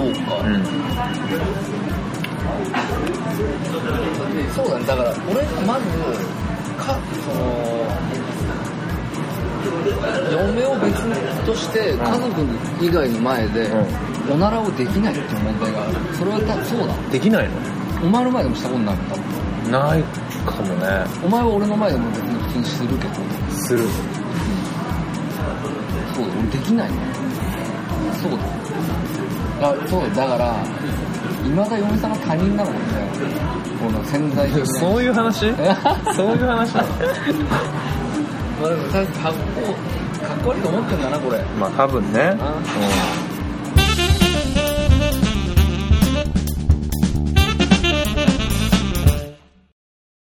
[0.00, 0.64] そうか、うん。
[4.54, 5.84] そうだねだから俺がまず
[6.78, 7.40] かその
[10.32, 12.30] 嫁を別として家族
[12.80, 13.70] 以外の前で
[14.32, 15.94] おならをできないっていう問題がある。
[16.14, 16.94] それはたそうだ。
[17.10, 17.48] できない
[18.02, 19.22] お前の前でもしたことないもん多分
[19.70, 19.78] の？
[19.90, 20.02] ない
[20.46, 21.04] かもね。
[21.22, 23.14] お前は俺の前でも別に普通にするけど。
[23.52, 23.80] する。
[26.14, 26.32] そうだ。
[26.40, 26.96] 俺できないの。
[28.16, 28.38] そうだ
[29.60, 30.54] あそうだだから
[31.46, 33.10] いまだ嫁さんが他人なのかもしれない
[33.80, 34.66] この潜在的な。
[34.66, 35.38] そういう話？
[36.14, 36.74] そういう話？
[36.74, 36.82] ま
[38.66, 39.38] あでも確かかっこ
[40.26, 41.42] かっこ悪いと思ってんだなこれ。
[41.58, 42.36] まあ多分ね。
[42.40, 42.54] あ